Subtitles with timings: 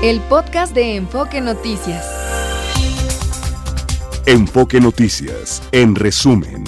[0.00, 2.06] El podcast de Enfoque Noticias.
[4.26, 6.62] Enfoque Noticias, en resumen.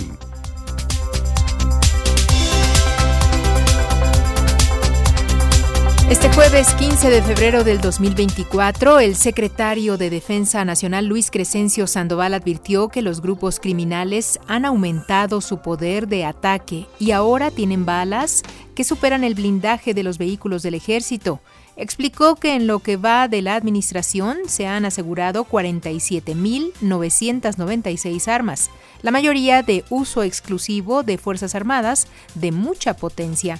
[6.10, 12.34] Este jueves 15 de febrero del 2024, el secretario de Defensa Nacional Luis Crescencio Sandoval
[12.34, 18.42] advirtió que los grupos criminales han aumentado su poder de ataque y ahora tienen balas
[18.74, 21.40] que superan el blindaje de los vehículos del ejército.
[21.80, 28.68] Explicó que en lo que va de la administración se han asegurado 47.996 armas,
[29.00, 33.58] la mayoría de uso exclusivo de Fuerzas Armadas de mucha potencia.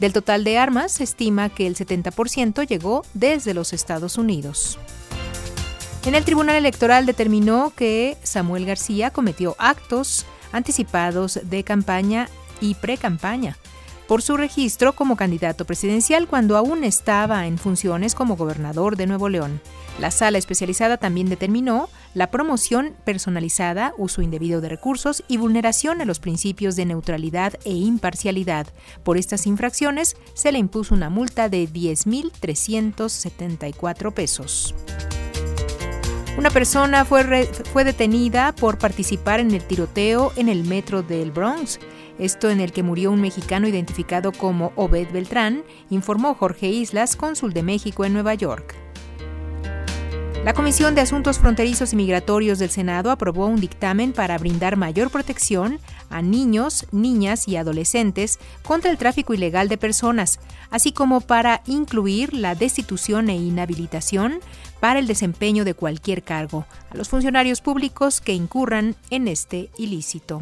[0.00, 4.76] Del total de armas, se estima que el 70% llegó desde los Estados Unidos.
[6.04, 12.28] En el Tribunal Electoral determinó que Samuel García cometió actos anticipados de campaña
[12.60, 13.56] y pre-campaña
[14.10, 19.28] por su registro como candidato presidencial cuando aún estaba en funciones como gobernador de Nuevo
[19.28, 19.60] León.
[20.00, 26.06] La sala especializada también determinó la promoción personalizada, uso indebido de recursos y vulneración a
[26.06, 28.66] los principios de neutralidad e imparcialidad.
[29.04, 34.74] Por estas infracciones se le impuso una multa de 10.374 pesos.
[36.36, 41.78] Una persona fue, fue detenida por participar en el tiroteo en el metro del Bronx
[42.20, 47.52] esto en el que murió un mexicano identificado como Obed Beltrán, informó Jorge Islas, cónsul
[47.52, 48.76] de México en Nueva York.
[50.44, 55.10] La Comisión de Asuntos Fronterizos y Migratorios del Senado aprobó un dictamen para brindar mayor
[55.10, 60.40] protección a niños, niñas y adolescentes contra el tráfico ilegal de personas,
[60.70, 64.40] así como para incluir la destitución e inhabilitación
[64.80, 70.40] para el desempeño de cualquier cargo a los funcionarios públicos que incurran en este ilícito.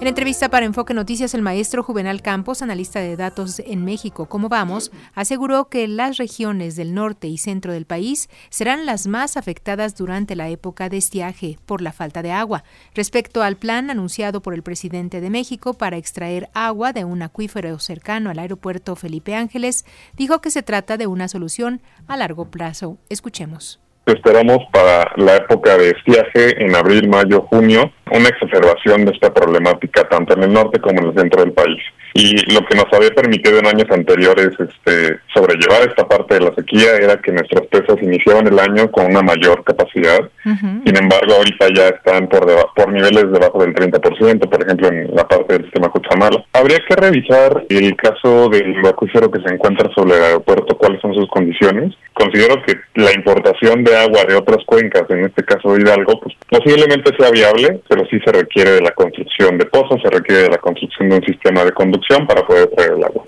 [0.00, 4.48] En entrevista para Enfoque Noticias, el maestro Juvenal Campos, analista de datos en México, ¿Cómo
[4.48, 9.96] vamos?, aseguró que las regiones del norte y centro del país serán las más afectadas
[9.96, 12.62] durante la época de estiaje por la falta de agua.
[12.94, 17.76] Respecto al plan anunciado por el presidente de México para extraer agua de un acuífero
[17.80, 19.84] cercano al aeropuerto Felipe Ángeles,
[20.16, 22.98] dijo que se trata de una solución a largo plazo.
[23.08, 23.80] Escuchemos.
[24.08, 30.08] Esperamos para la época de estiaje en abril, mayo, junio una exacerbación de esta problemática
[30.08, 31.78] tanto en el norte como en el centro del país
[32.18, 36.52] y lo que nos había permitido en años anteriores este, sobrellevar esta parte de la
[36.52, 40.28] sequía era que nuestras presas iniciaban el año con una mayor capacidad.
[40.42, 45.28] Sin embargo, ahorita ya están por, por niveles debajo del 30%, por ejemplo, en la
[45.28, 46.44] parte del sistema Cuchamala.
[46.54, 51.14] Habría que revisar el caso del acuífero que se encuentra sobre el aeropuerto, cuáles son
[51.14, 51.94] sus condiciones.
[52.14, 56.34] Considero que la importación de agua de otras cuencas, en este caso de Hidalgo, pues
[56.50, 60.50] posiblemente sea viable, pero sí se requiere de la construcción de pozos, se requiere de
[60.50, 63.24] la construcción de un sistema de conducción para poder traer el agua.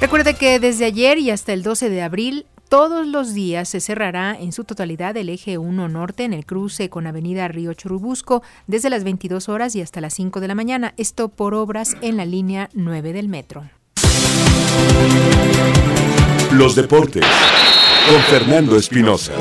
[0.00, 4.36] Recuerde que desde ayer y hasta el 12 de abril todos los días se cerrará
[4.38, 8.90] en su totalidad el eje 1 norte en el cruce con Avenida Río Churubusco desde
[8.90, 12.26] las 22 horas y hasta las 5 de la mañana, esto por obras en la
[12.26, 13.68] línea 9 del metro.
[16.52, 17.24] Los deportes
[18.08, 19.32] con Fernando Espinosa.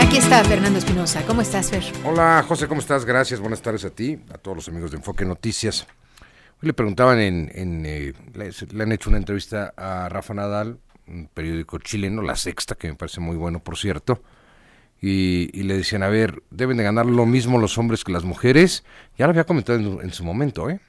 [0.00, 1.22] Aquí está Fernando Espinosa.
[1.26, 1.84] ¿Cómo estás, Fer?
[2.04, 3.04] Hola, José, ¿cómo estás?
[3.04, 3.40] Gracias.
[3.40, 5.86] Buenas tardes a ti, a todos los amigos de Enfoque Noticias.
[6.60, 12.22] Le preguntaban en, eh, le, han hecho una entrevista a Rafa Nadal, un periódico chileno,
[12.22, 14.22] La Sexta, que me parece muy bueno, por cierto,
[15.00, 18.84] y, le decían, a ver, deben de ganar lo mismo los hombres que las mujeres.
[19.18, 20.80] Ya lo había comentado en, su momento, ¿eh?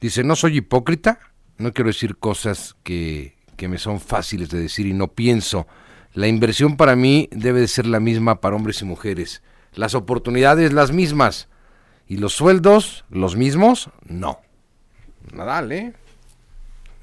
[0.00, 1.18] Dice, no soy hipócrita,
[1.58, 5.66] no quiero decir cosas que, que me son fáciles de decir y no pienso.
[6.14, 9.42] La inversión para mí debe de ser la misma para hombres y mujeres.
[9.74, 11.48] Las oportunidades las mismas.
[12.06, 13.90] ¿Y los sueldos los mismos?
[14.06, 14.40] No.
[15.32, 15.92] Nadal, ¿eh?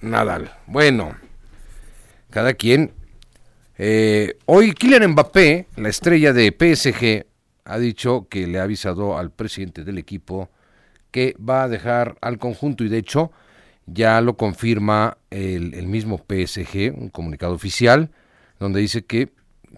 [0.02, 0.52] Nadal.
[0.68, 1.16] Bueno,
[2.30, 2.92] cada quien.
[3.78, 7.26] Eh, hoy Kylian Mbappé, la estrella de PSG,
[7.66, 10.50] ha dicho que le ha avisado al presidente del equipo
[11.12, 13.32] que va a dejar al conjunto y de hecho
[13.86, 18.12] ya lo confirma el, mismo PSG, un comunicado oficial,
[18.60, 19.32] donde dice que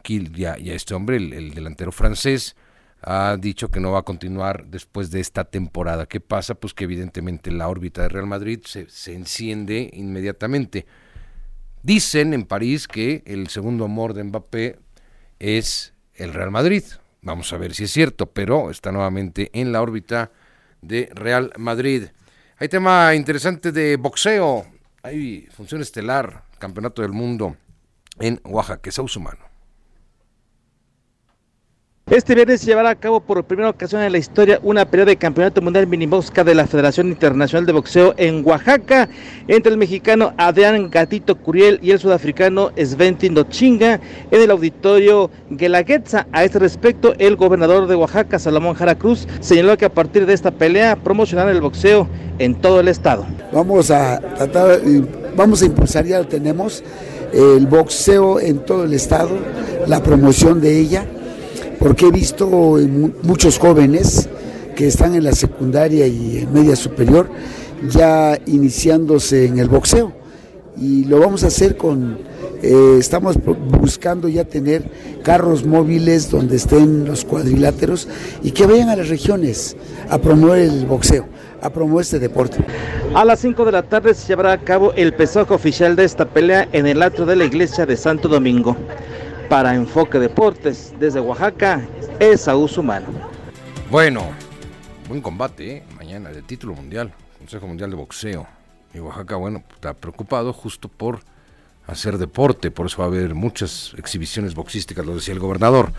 [0.04, 2.56] ya, ya este hombre, el delantero francés,
[3.02, 6.06] ha dicho que no va a continuar después de esta temporada.
[6.06, 6.56] ¿Qué pasa?
[6.56, 10.86] Pues que evidentemente la órbita de Real Madrid se, se, enciende inmediatamente.
[11.84, 14.80] Dicen en París que el segundo amor de Mbappé
[15.40, 16.84] es el Real Madrid.
[17.24, 20.32] Vamos a ver si es cierto, pero está nuevamente en la órbita
[20.82, 22.06] de Real Madrid.
[22.58, 24.66] Hay tema interesante de boxeo.
[25.02, 27.58] Hay función estelar, Campeonato del Mundo
[28.20, 29.51] en Oaxaca, Humano.
[32.12, 35.16] Este viernes se llevará a cabo por primera ocasión en la historia una pelea de
[35.16, 39.08] campeonato mundial minimosca de la Federación Internacional de Boxeo en Oaxaca
[39.48, 46.28] entre el mexicano Adrián Gatito Curiel y el sudafricano Sventin Dochinga en el auditorio Guelaguetza.
[46.34, 50.34] A este respecto, el gobernador de Oaxaca, Salomón Jara Cruz, señaló que a partir de
[50.34, 52.10] esta pelea promocionará el boxeo
[52.40, 53.26] en todo el estado.
[53.54, 54.82] Vamos a tratar,
[55.38, 56.84] vamos a impulsar, ya lo tenemos,
[57.32, 59.30] el boxeo en todo el estado,
[59.88, 61.06] la promoción de ella
[61.82, 62.48] porque he visto
[63.24, 64.30] muchos jóvenes
[64.76, 67.28] que están en la secundaria y en media superior
[67.90, 70.14] ya iniciándose en el boxeo
[70.78, 72.20] y lo vamos a hacer con
[72.62, 73.38] eh, estamos
[73.68, 74.84] buscando ya tener
[75.24, 78.08] carros móviles donde estén los cuadriláteros
[78.44, 79.76] y que vayan a las regiones
[80.08, 81.26] a promover el boxeo,
[81.64, 82.64] a promover este deporte.
[83.16, 86.26] A las 5 de la tarde se llevará a cabo el pesaje oficial de esta
[86.26, 88.78] pelea en el atrio de la iglesia de Santo Domingo.
[89.52, 91.86] Para Enfoque Deportes, desde Oaxaca,
[92.22, 93.08] es Saúl Humano.
[93.90, 94.30] Bueno,
[95.10, 95.84] buen combate, ¿eh?
[95.98, 98.48] mañana de título mundial, Consejo Mundial de Boxeo.
[98.94, 101.20] Y Oaxaca, bueno, está preocupado justo por
[101.86, 105.92] hacer deporte, por eso va a haber muchas exhibiciones boxísticas, lo decía el gobernador.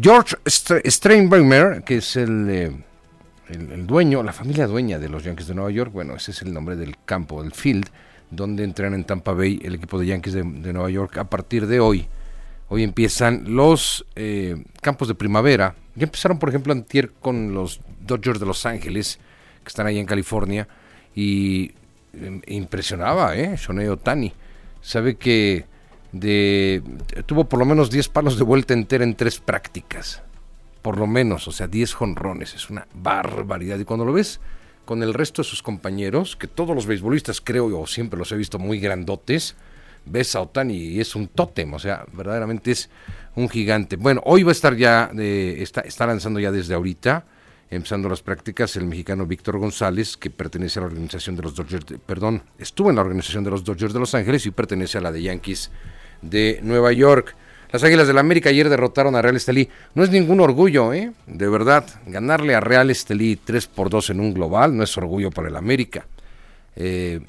[0.00, 2.84] George Steinbrenner, que es el, eh,
[3.48, 6.52] el, dueño, la familia dueña de los Yankees de Nueva York, bueno, ese es el
[6.52, 7.86] nombre del campo, del field,
[8.28, 11.78] donde entrenan en Tampa Bay el equipo de Yankees de Nueva York a partir de
[11.78, 12.08] hoy
[12.72, 15.74] Hoy empiezan los eh, campos de primavera.
[15.96, 19.18] Ya empezaron, por ejemplo, antier con los Dodgers de Los Ángeles,
[19.64, 20.68] que están ahí en California,
[21.12, 21.72] y
[22.14, 23.56] em, impresionaba, ¿eh?
[23.56, 24.32] Shonei Otani.
[24.80, 25.66] Sabe que
[27.26, 30.22] tuvo por lo menos 10 palos de vuelta entera en tres prácticas.
[30.80, 32.54] Por lo menos, o sea, 10 jonrones.
[32.54, 33.80] Es una barbaridad.
[33.80, 34.38] Y cuando lo ves
[34.84, 38.36] con el resto de sus compañeros, que todos los beisbolistas creo, o siempre los he
[38.36, 39.56] visto muy grandotes,
[40.04, 42.90] ves a Otani y es un tótem, o sea, verdaderamente es
[43.36, 43.96] un gigante.
[43.96, 47.24] Bueno, hoy va a estar ya, está, está lanzando ya desde ahorita,
[47.70, 51.86] empezando las prácticas, el mexicano Víctor González, que pertenece a la organización de los Dodgers,
[52.04, 55.12] perdón, estuvo en la organización de los Dodgers de Los Ángeles y pertenece a la
[55.12, 55.70] de Yankees
[56.22, 57.36] de Nueva York.
[57.72, 59.68] Las Águilas del la América ayer derrotaron a Real Estelí.
[59.94, 61.12] No es ningún orgullo, ¿eh?
[61.28, 65.30] De verdad, ganarle a Real Estelí 3 por 2 en un global no es orgullo
[65.30, 66.04] para el América.
[66.74, 67.20] Eh,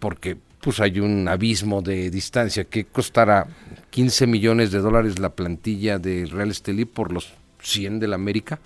[0.00, 0.36] porque
[0.66, 2.64] pues hay un abismo de distancia.
[2.64, 3.46] que costará
[3.90, 8.58] 15 millones de dólares la plantilla de Real Estelí por los 100 del América?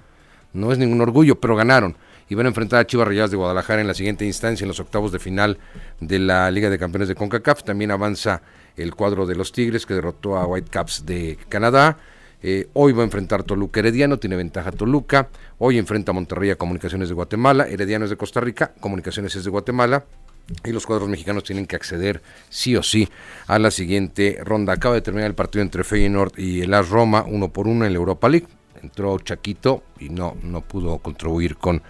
[0.55, 1.95] No es ningún orgullo, pero ganaron.
[2.31, 4.81] Y van a enfrentar a Chivas Rayadas de Guadalajara en la siguiente instancia, en los
[4.81, 5.59] octavos de final
[6.01, 7.65] de la Liga de Campeones de CONCACAF.
[7.65, 8.41] También avanza
[8.79, 11.99] el cuadro de los Tigres, que derrotó a Whitecaps de Canadá.
[12.43, 15.29] Eh, hoy va a enfrentar Toluca Herediano, tiene ventaja Toluca.
[15.59, 17.69] Hoy enfrenta a Monterrey a Comunicaciones de Guatemala.
[17.69, 20.07] Herediano es de Costa Rica, Comunicaciones es de Guatemala
[20.65, 23.09] y los cuadros mexicanos tienen que acceder sí o sí
[23.47, 24.73] a la siguiente ronda.
[24.73, 27.93] Acaba de terminar el partido entre Feyenoord y el AS Roma, uno por uno en
[27.93, 28.47] la Europa League.
[28.83, 31.83] Entró Chaquito y no, no pudo contribuir con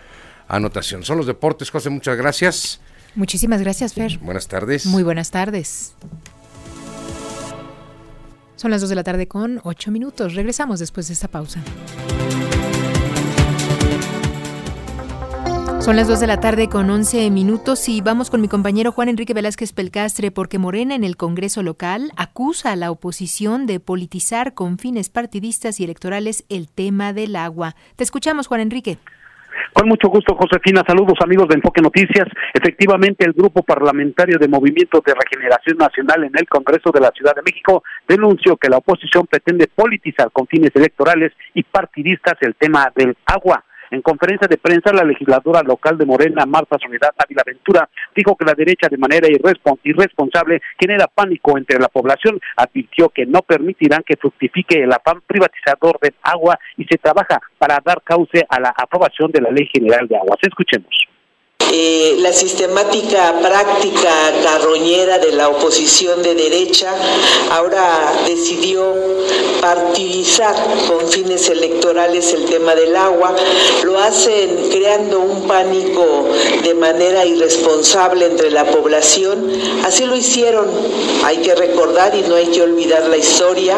[0.49, 1.05] anotación.
[1.05, 2.81] Son los deportes, José, muchas gracias.
[3.15, 4.19] Muchísimas gracias, Fer.
[4.19, 4.87] Buenas tardes.
[4.87, 5.95] Muy buenas tardes.
[8.57, 10.35] Son las 2 de la tarde con 8 minutos.
[10.35, 11.63] Regresamos después de esta pausa.
[15.81, 19.09] Son las 2 de la tarde con 11 minutos y vamos con mi compañero Juan
[19.09, 24.53] Enrique Velázquez Pelcastre porque Morena en el Congreso local acusa a la oposición de politizar
[24.53, 27.77] con fines partidistas y electorales el tema del agua.
[27.97, 28.99] Te escuchamos, Juan Enrique.
[29.73, 30.83] Con mucho gusto, Josefina.
[30.87, 32.29] Saludos, amigos de Enfoque Noticias.
[32.53, 37.35] Efectivamente, el Grupo Parlamentario de Movimiento de Regeneración Nacional en el Congreso de la Ciudad
[37.35, 42.93] de México denunció que la oposición pretende politizar con fines electorales y partidistas el tema
[42.95, 43.65] del agua.
[43.91, 48.45] En conferencia de prensa, la legisladora local de Morena, Marta Soledad Ávila Ventura, dijo que
[48.45, 52.41] la derecha de manera irresponsable genera pánico entre la población.
[52.57, 57.81] Advirtió que no permitirán que fructifique el afán privatizador del agua y se trabaja para
[57.85, 60.39] dar cauce a la aprobación de la Ley General de Aguas.
[60.43, 61.11] Escuchemos.
[61.73, 64.11] Eh, la sistemática práctica
[64.43, 66.93] carroñera de la oposición de derecha
[67.49, 68.93] ahora decidió
[69.61, 70.57] partidizar
[70.89, 73.37] con fines electorales el tema del agua,
[73.85, 76.25] lo hacen creando un pánico
[76.65, 79.53] de manera irresponsable entre la población,
[79.85, 80.67] así lo hicieron,
[81.23, 83.77] hay que recordar y no hay que olvidar la historia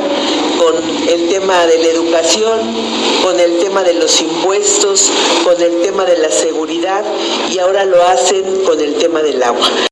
[0.58, 0.74] con
[1.08, 2.60] el tema de la educación,
[3.22, 5.10] con el tema de los impuestos,
[5.44, 7.04] con el tema de la seguridad
[7.50, 9.91] y ahora lo hacen con el tema del agua.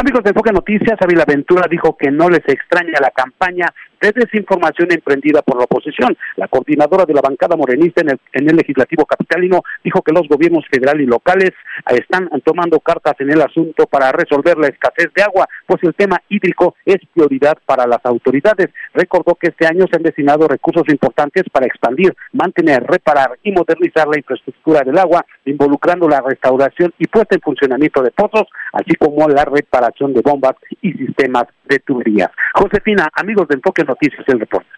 [0.00, 3.66] Amigos de Enfoque Noticias, Ávila Ventura dijo que no les extraña la campaña
[4.00, 6.16] de desinformación emprendida por la oposición.
[6.36, 10.28] La coordinadora de la bancada morenista en el, en el legislativo capitalino dijo que los
[10.28, 11.50] gobiernos federal y locales
[11.90, 16.22] están tomando cartas en el asunto para resolver la escasez de agua, pues el tema
[16.28, 18.68] hídrico es prioridad para las autoridades.
[18.94, 24.06] Recordó que este año se han destinado recursos importantes para expandir, mantener, reparar y modernizar
[24.06, 29.28] la infraestructura del agua, involucrando la restauración y puesta en funcionamiento de pozos, así como
[29.28, 32.30] la reparación de bombas y sistemas de tuberías.
[32.54, 34.68] Josefina, amigos de Enfoque Noticias, el reporte.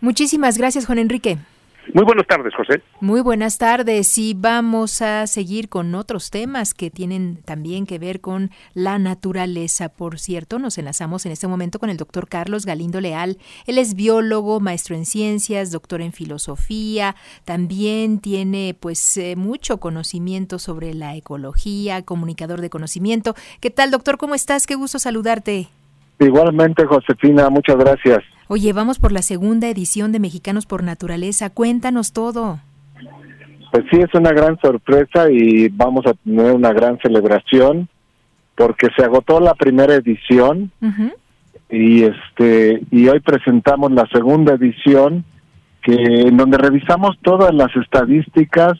[0.00, 1.38] Muchísimas gracias, Juan Enrique.
[1.92, 2.82] Muy buenas tardes, José.
[3.00, 8.20] Muy buenas tardes y vamos a seguir con otros temas que tienen también que ver
[8.20, 9.88] con la naturaleza.
[9.90, 13.38] Por cierto, nos enlazamos en este momento con el doctor Carlos Galindo Leal.
[13.66, 17.16] Él es biólogo, maestro en ciencias, doctor en filosofía.
[17.44, 23.34] También tiene pues eh, mucho conocimiento sobre la ecología, comunicador de conocimiento.
[23.60, 24.16] ¿Qué tal, doctor?
[24.16, 24.66] ¿Cómo estás?
[24.66, 25.68] Qué gusto saludarte.
[26.18, 28.22] Igualmente, Josefina, muchas gracias.
[28.46, 31.48] Oye, vamos por la segunda edición de Mexicanos por Naturaleza.
[31.48, 32.60] Cuéntanos todo.
[33.72, 37.88] Pues sí, es una gran sorpresa y vamos a tener una gran celebración
[38.54, 40.70] porque se agotó la primera edición
[41.70, 45.24] y este y hoy presentamos la segunda edición
[45.82, 48.74] que en donde revisamos todas las estadísticas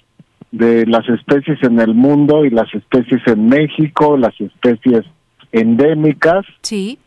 [0.53, 5.05] de las especies en el mundo y las especies en México, las especies
[5.51, 6.45] endémicas.
[6.63, 6.99] Sí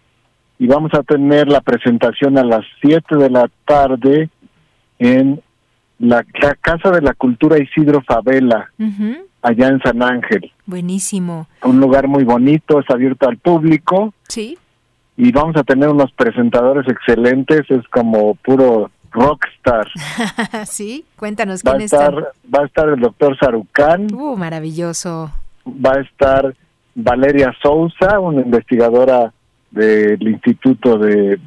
[0.59, 4.29] y vamos a tener la presentación a las 7 de la tarde
[4.99, 5.41] en
[5.99, 6.23] la,
[6.61, 8.71] Casa de la Cultura Isidro Favela,
[9.41, 10.51] allá en San Ángel.
[10.65, 11.47] Buenísimo.
[11.63, 14.13] Un lugar muy bonito, es abierto al público.
[14.27, 14.57] Sí.
[15.15, 19.87] Y vamos a tener unos presentadores excelentes, es como puro rockstar.
[20.65, 22.13] sí, cuéntanos va quién a estar,
[22.53, 24.13] Va a estar el doctor Sarucán.
[24.13, 25.31] Uh, maravilloso.
[25.67, 26.55] Va a estar
[26.93, 29.33] Valeria Sousa, una investigadora
[29.71, 31.39] del Instituto de,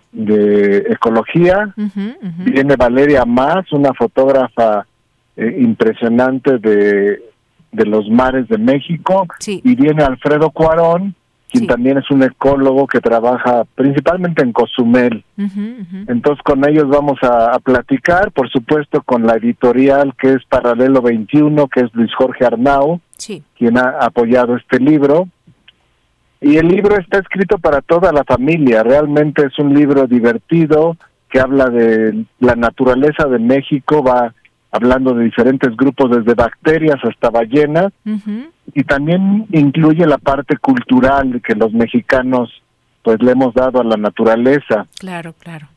[0.88, 1.74] Ecología.
[2.44, 4.86] Viene Valeria Más, una fotógrafa
[5.36, 7.22] eh, impresionante de,
[7.72, 9.26] de los mares de México.
[9.46, 11.14] Y viene Alfredo Cuarón,
[11.50, 15.24] quien también es un ecólogo que trabaja principalmente en Cozumel.
[16.06, 21.02] Entonces con ellos vamos a, a, platicar, por supuesto con la editorial que es Paralelo
[21.02, 23.00] 21, que es Luis Jorge Arnau,
[23.56, 25.28] quien ha apoyado este libro.
[26.40, 30.96] Y el libro está escrito para toda la familia, realmente es un libro divertido
[31.28, 34.34] que habla de la naturaleza de México, va
[34.72, 37.92] hablando de diferentes grupos desde bacterias hasta ballenas.
[38.74, 42.50] Y también incluye la parte cultural que los mexicanos
[43.02, 44.86] pues le hemos dado a la naturaleza.
[44.98, 45.69] Claro, claro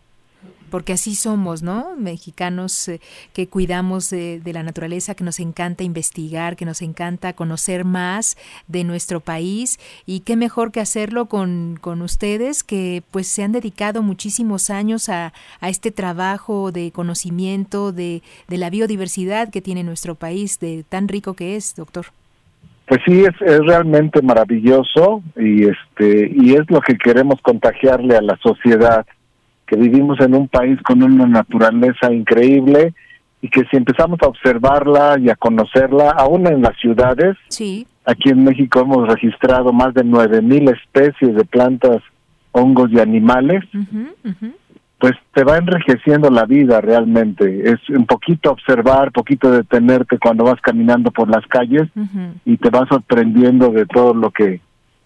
[0.73, 1.95] porque así somos, ¿no?
[1.99, 2.99] Mexicanos eh,
[3.31, 8.37] que cuidamos de, la naturaleza, que nos encanta investigar, que nos encanta conocer más
[8.67, 13.51] de nuestro país y qué mejor que hacerlo con, con ustedes que pues se han
[13.51, 19.83] dedicado muchísimos años a, a este trabajo de conocimiento de, de la biodiversidad que tiene
[19.83, 22.07] nuestro país, de tan rico que es, doctor.
[22.87, 28.21] Pues sí, es, es, realmente maravilloso y este y es lo que queremos contagiarle a
[28.23, 29.05] la sociedad
[29.67, 32.93] que vivimos en un país con una naturaleza increíble
[33.41, 37.85] y que si empezamos a observarla y a conocerla, aún en las ciudades, sí.
[38.05, 42.01] aquí en México hemos registrado más de 9.000 especies de plantas,
[42.53, 43.63] hongos y animales,
[44.97, 47.69] pues te va enriqueciendo la vida realmente.
[47.69, 51.89] Es un poquito observar, poquito detenerte cuando vas caminando por las calles
[52.45, 54.61] y te vas sorprendiendo de todo lo que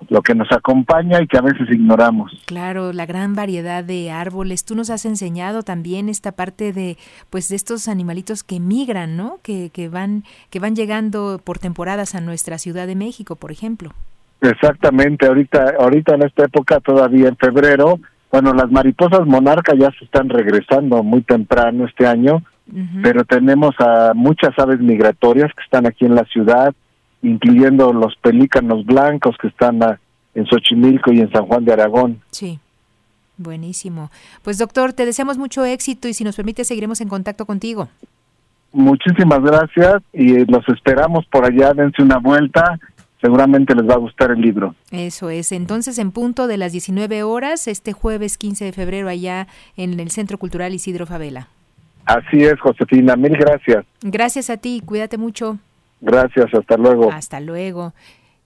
[0.10, 2.32] lo que nos acompaña y que a veces ignoramos.
[2.46, 4.63] Claro, la gran variedad de árboles.
[4.63, 6.98] Tú nos has enseñado también esta parte de
[7.30, 9.39] pues de estos animalitos que migran, ¿no?
[9.44, 13.92] Que, que van que van llegando por temporadas a nuestra Ciudad de México, por ejemplo.
[14.42, 18.00] Exactamente, ahorita ahorita en esta época todavía en febrero,
[18.32, 22.44] bueno, las mariposas monarca ya se están regresando muy temprano este año,
[23.01, 26.75] pero tenemos a muchas aves migratorias que están aquí en la ciudad
[27.27, 29.79] incluyendo los pelícanos blancos que están
[30.34, 32.22] en Xochimilco y en San Juan de Aragón.
[32.31, 32.60] Sí.
[33.38, 34.10] Buenísimo.
[34.43, 37.89] Pues doctor, te deseamos mucho éxito y si nos permite seguiremos en contacto contigo.
[38.72, 42.79] Muchísimas gracias y los esperamos por allá, dense una vuelta,
[43.22, 44.75] seguramente les va a gustar el libro.
[44.91, 49.48] Eso es, entonces en punto de las 19 horas, este jueves 15 de febrero allá
[49.77, 51.48] en el Centro Cultural Isidro Favela.
[52.05, 53.86] Así es, Josefina, mil gracias.
[54.01, 55.60] Gracias a ti, cuídate mucho.
[56.01, 57.12] Gracias, hasta luego.
[57.12, 57.94] Hasta luego.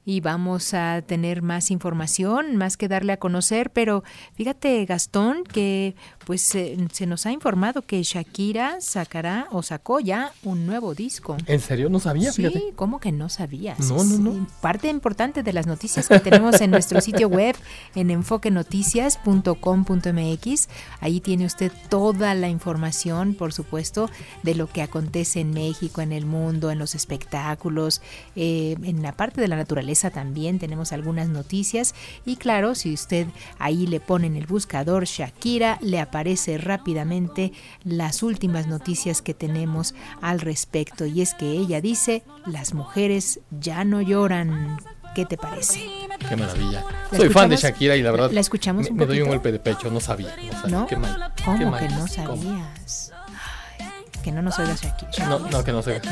[0.04, 4.04] Y vamos a tener más información, más que darle a conocer, pero
[4.34, 10.66] fíjate Gastón que pues se nos ha informado que Shakira sacará o sacó ya un
[10.66, 11.38] nuevo disco.
[11.46, 11.90] ¿En serio?
[11.90, 13.80] No sabía, sí, ¿cómo que no sabías?
[13.90, 14.48] No, no, no.
[14.62, 17.56] Parte importante de las noticias que tenemos en nuestro sitio web
[17.96, 20.70] en enfoquenoticias.com.mx.
[21.00, 24.10] Ahí tiene usted toda la información, por supuesto,
[24.44, 28.02] de lo que acontece en México, en el mundo, en los espectáculos,
[28.36, 31.94] eh, en la parte de la naturaleza también tenemos algunas noticias
[32.26, 33.28] y claro, si usted
[33.60, 37.52] ahí le pone en el buscador Shakira, le aparece rápidamente
[37.84, 43.84] las últimas noticias que tenemos al respecto y es que ella dice, las mujeres ya
[43.84, 44.80] no lloran.
[45.14, 45.82] ¿Qué te parece?
[46.30, 46.86] Qué maravilla.
[47.14, 48.32] Soy fan de Shakira y la verdad.
[48.32, 50.34] ¿La escuchamos me, doy un golpe de pecho, no sabía.
[50.70, 51.34] No, Qué mal.
[51.44, 53.12] ¿Cómo que no sabías?
[54.24, 55.28] que no nos oiga Shakira.
[55.28, 56.00] No, no, que no se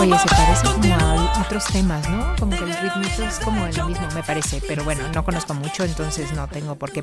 [0.00, 2.36] Oye, se parece como a otros temas, ¿no?
[2.38, 4.62] Como que el ritmo es como el mismo, me parece.
[4.66, 7.02] Pero bueno, no conozco mucho, entonces no tengo por qué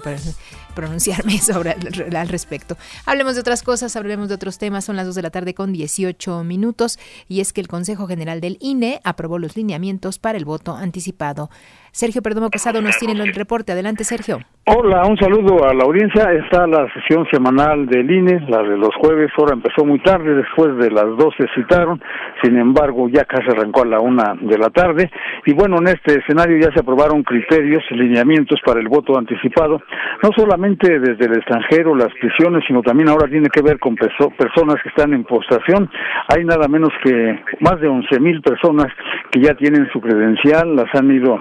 [0.74, 1.72] pronunciarme sobre
[2.18, 2.78] al respecto.
[3.06, 4.86] Hablemos de otras cosas, hablemos de otros temas.
[4.86, 6.98] Son las 2 de la tarde con 18 minutos
[7.28, 11.50] y es que el Consejo General del INE aprobó los lineamientos para el voto anticipado.
[11.92, 13.74] Sergio Perdomo Casado nos tiene el reporte.
[13.74, 14.40] Adelante, Sergio.
[14.68, 16.34] Hola, un saludo a la audiencia.
[16.34, 19.30] Está la sesión semanal del INE, la de los jueves.
[19.38, 22.02] Ahora empezó muy tarde, después de las 12 citaron.
[22.42, 25.12] Sin embargo, ya casi arrancó a la una de la tarde.
[25.46, 29.84] Y bueno, en este escenario ya se aprobaron criterios, lineamientos para el voto anticipado.
[30.24, 34.82] No solamente desde el extranjero, las prisiones, sino también ahora tiene que ver con personas
[34.82, 35.92] que están en postración.
[36.36, 38.88] Hay nada menos que más de 11 mil personas
[39.30, 41.40] que ya tienen su credencial, las han ido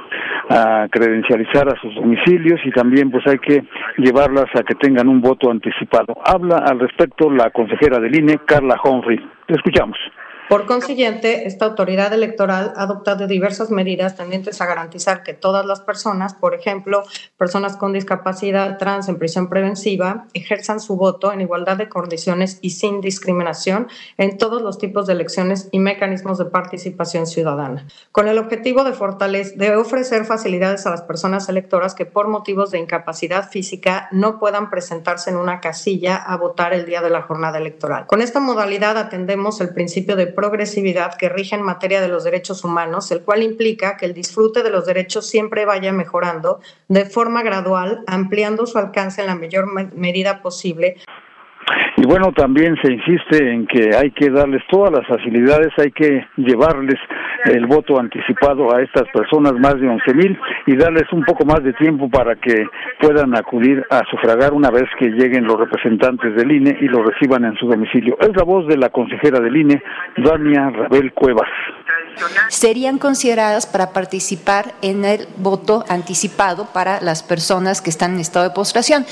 [0.50, 3.62] a credencializar a sus domicilios y también pues hay que
[3.99, 6.16] llevarlas a que tengan un voto anticipado.
[6.26, 9.18] Habla al respecto la consejera del INE, Carla Humphrey.
[9.47, 9.97] Te escuchamos.
[10.46, 15.80] Por consiguiente, esta autoridad electoral ha adoptado diversas medidas tendentes a garantizar que todas las
[15.80, 17.02] personas, por ejemplo,
[17.38, 22.70] personas con discapacidad trans en prisión preventiva, ejerzan su voto en igualdad de condiciones y
[22.70, 28.36] sin discriminación en todos los tipos de elecciones y mecanismos de participación ciudadana, con el
[28.36, 33.48] objetivo de fortalecer, de ofrecer facilidades a las personas electoras que por motivos de incapacidad
[33.48, 38.06] física no puedan presentarse en una casilla a votar el día de la jornada electoral.
[38.06, 42.64] Con esta modalidad atendemos el principio de progresividad que rige en materia de los derechos
[42.64, 47.43] humanos, el cual implica que el disfrute de los derechos siempre vaya mejorando de forma
[47.43, 50.97] gradual, ampliando su alcance en la mayor medida posible
[51.97, 56.27] y bueno, también se insiste en que hay que darles todas las facilidades, hay que
[56.37, 56.98] llevarles
[57.44, 61.62] el voto anticipado a estas personas, más de 11 mil, y darles un poco más
[61.62, 62.66] de tiempo para que
[63.00, 67.44] puedan acudir a sufragar una vez que lleguen los representantes del INE y lo reciban
[67.44, 68.16] en su domicilio.
[68.20, 69.83] Es la voz de la consejera del INE,
[70.16, 71.48] Dania Rabel Cuevas.
[72.48, 78.48] Serían consideradas para participar en el voto anticipado para las personas que están en estado
[78.48, 79.05] de postración.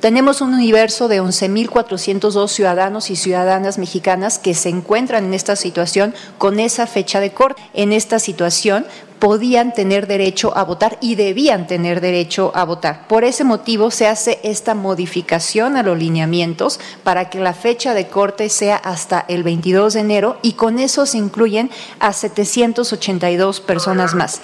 [0.00, 6.14] Tenemos un universo de 11.402 ciudadanos y ciudadanas mexicanas que se encuentran en esta situación
[6.38, 7.60] con esa fecha de corte.
[7.74, 8.86] En esta situación
[9.18, 13.08] podían tener derecho a votar y debían tener derecho a votar.
[13.08, 18.06] Por ese motivo se hace esta modificación a los lineamientos para que la fecha de
[18.06, 24.14] corte sea hasta el 22 de enero y con eso se incluyen a 782 personas
[24.14, 24.40] más.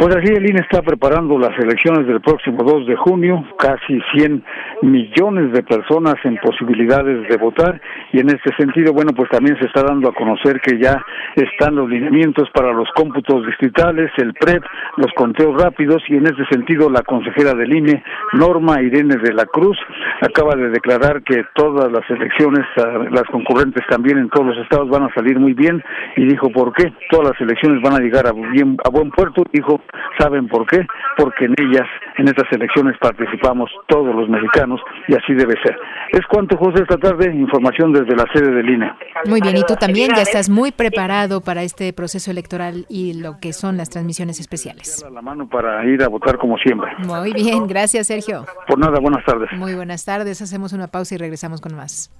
[0.00, 4.42] Pues así el INE está preparando las elecciones del próximo 2 de junio, casi 100
[4.80, 7.78] millones de personas en posibilidades de votar.
[8.10, 11.04] Y en este sentido, bueno, pues también se está dando a conocer que ya
[11.36, 14.62] están los lineamientos para los cómputos distritales, el PREP,
[14.96, 16.02] los conteos rápidos.
[16.08, 19.76] Y en este sentido la consejera del INE, Norma Irene de la Cruz,
[20.22, 24.88] acaba de declarar que todas las elecciones, ah, las concurrentes también en todos los estados
[24.88, 25.84] van a salir muy bien.
[26.16, 29.78] Y dijo por qué, todas las elecciones van a llegar a, a buen puerto, dijo
[30.18, 30.86] ¿Saben por qué?
[31.16, 31.86] Porque en ellas,
[32.18, 35.76] en estas elecciones participamos todos los mexicanos y así debe ser.
[36.12, 38.92] Es cuanto, José, esta tarde, información desde la sede del INE.
[39.26, 43.38] Muy bien, y tú también ya estás muy preparado para este proceso electoral y lo
[43.40, 45.04] que son las transmisiones especiales.
[45.12, 46.90] La mano para ir a votar como siempre.
[46.98, 48.44] Muy bien, gracias Sergio.
[48.66, 49.50] Por nada, buenas tardes.
[49.52, 52.10] Muy buenas tardes, hacemos una pausa y regresamos con más.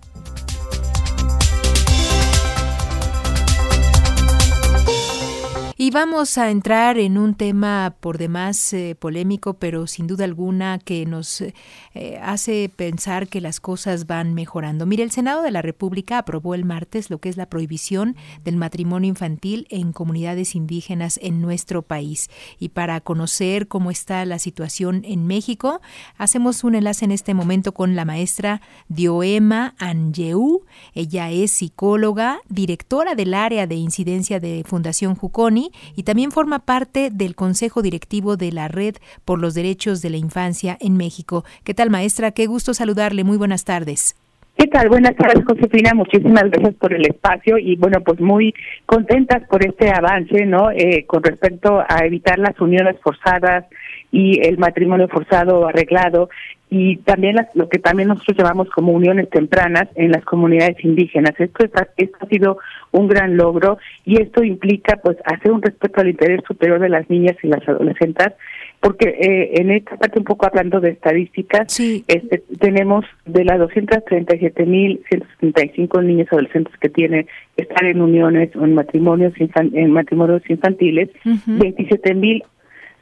[5.83, 10.79] Y vamos a entrar en un tema por demás eh, polémico, pero sin duda alguna
[10.79, 14.85] que nos eh, hace pensar que las cosas van mejorando.
[14.85, 18.15] Mire, el Senado de la República aprobó el martes lo que es la prohibición
[18.45, 22.29] del matrimonio infantil en comunidades indígenas en nuestro país.
[22.59, 25.81] Y para conocer cómo está la situación en México,
[26.19, 30.67] hacemos un enlace en este momento con la maestra Dioema Angeú.
[30.93, 37.11] Ella es psicóloga, directora del área de incidencia de Fundación Juconi y también forma parte
[37.11, 41.45] del Consejo Directivo de la Red por los Derechos de la Infancia en México.
[41.65, 42.31] ¿Qué tal, maestra?
[42.33, 43.25] Qué gusto saludarle.
[43.25, 44.17] Muy buenas tardes.
[44.61, 44.91] ¿Qué tal?
[44.91, 45.93] Buenas tardes, Josefina.
[45.95, 48.53] Muchísimas gracias por el espacio y, bueno, pues muy
[48.85, 50.71] contentas por este avance, ¿no?
[50.71, 53.65] Eh, con respecto a evitar las uniones forzadas
[54.13, 56.31] y el matrimonio forzado o arreglado
[56.69, 61.35] y también lo que también nosotros llamamos como uniones tempranas en las comunidades indígenas.
[61.39, 62.59] Esto, esto ha sido
[62.93, 67.11] un gran logro y esto implica pues hacer un respeto al interés superior de las
[67.11, 68.35] niñas y las adolescentes
[68.81, 76.03] porque eh, en esta parte un poco hablando de estadísticas, este, tenemos de las 237.175
[76.03, 77.27] niños y adolescentes que tienen
[77.59, 82.43] están en uniones o en matrimonios en matrimonios infantiles, 27.000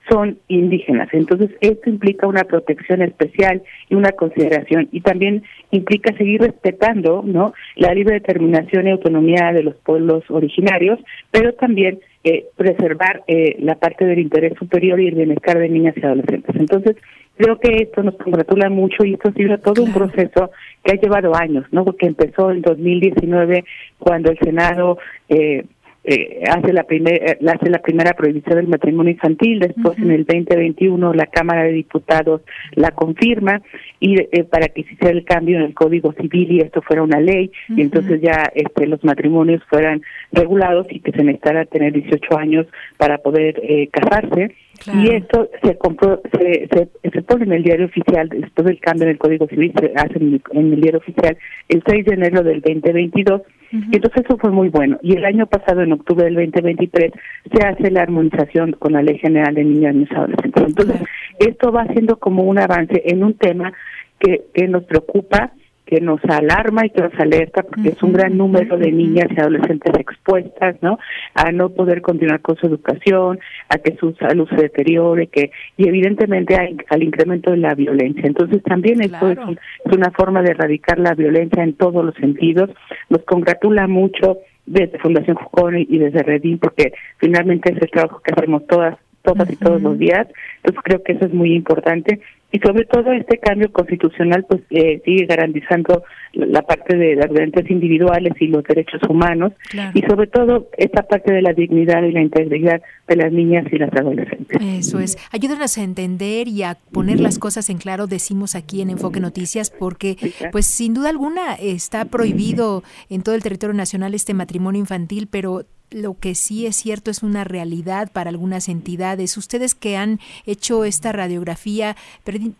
[0.08, 1.08] son indígenas.
[1.12, 7.52] Entonces, esto implica una protección especial y una consideración y también implica seguir respetando, ¿no?
[7.76, 10.98] la libre determinación y autonomía de los pueblos originarios,
[11.30, 15.94] pero también eh, preservar eh, la parte del interés superior y el bienestar de niñas
[15.96, 16.56] y adolescentes.
[16.56, 16.96] Entonces,
[17.36, 20.50] creo que esto nos congratula mucho y esto ha sido todo un proceso
[20.84, 21.84] que ha llevado años, ¿no?
[21.84, 23.64] Porque empezó en 2019
[23.98, 25.64] cuando el Senado eh,
[26.10, 30.24] eh, hace la primera eh, hace la primera prohibición del matrimonio infantil después en el
[30.24, 32.40] 2021 la Cámara de Diputados
[32.74, 33.60] la confirma
[34.00, 37.02] y eh, para que se hiciera el cambio en el Código Civil y esto fuera
[37.02, 40.00] una ley y entonces ya este los matrimonios fueran
[40.32, 42.66] regulados y que se necesitara tener 18 años
[42.96, 44.54] para poder eh, casarse.
[44.94, 46.68] Y esto se compró se,
[47.02, 50.18] se, pone en el diario oficial después del cambio en el Código Civil se hace
[50.18, 51.36] en, el diario oficial
[51.68, 54.98] el 6 de enero del 2022 entonces eso fue muy bueno.
[55.02, 57.12] Y el año pasado, en octubre del 2023,
[57.52, 60.64] se hace la armonización con la Ley General de Niños y Adolescentes.
[60.66, 61.02] Entonces,
[61.38, 63.72] esto va siendo como un avance en un tema
[64.18, 65.52] que, que nos preocupa
[65.88, 69.40] que nos alarma y que nos alerta porque es un gran número de niñas y
[69.40, 70.98] adolescentes expuestas, ¿no?
[71.34, 75.88] A no poder continuar con su educación, a que su salud se deteriore, que y
[75.88, 76.56] evidentemente
[76.90, 78.24] al incremento de la violencia.
[78.26, 79.38] Entonces también esto es,
[79.86, 82.68] una forma de erradicar la violencia en todos los sentidos.
[83.08, 88.34] Nos congratula mucho desde Fundación Juconi y desde Redín porque finalmente es el trabajo que
[88.36, 90.26] hacemos todas todas y todos los días.
[90.58, 95.02] Entonces creo que eso es muy importante y sobre todo este cambio constitucional pues eh,
[95.04, 99.52] sigue garantizando la parte de las derechos individuales y los derechos humanos
[99.94, 103.78] y sobre todo esta parte de la dignidad y la integridad de las niñas y
[103.78, 104.58] las adolescentes.
[104.62, 105.18] Eso es.
[105.30, 109.70] Ayúdanos a entender y a poner las cosas en claro, decimos aquí en Enfoque Noticias,
[109.70, 110.16] porque
[110.52, 115.64] pues sin duda alguna está prohibido en todo el territorio nacional este matrimonio infantil, pero
[115.90, 119.36] lo que sí es cierto es una realidad para algunas entidades.
[119.36, 121.96] Ustedes que han hecho esta radiografía,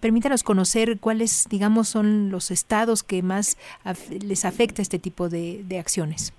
[0.01, 3.59] permítanos conocer cuáles, digamos, son los estados que más
[4.25, 6.33] les afecta este tipo de, acciones.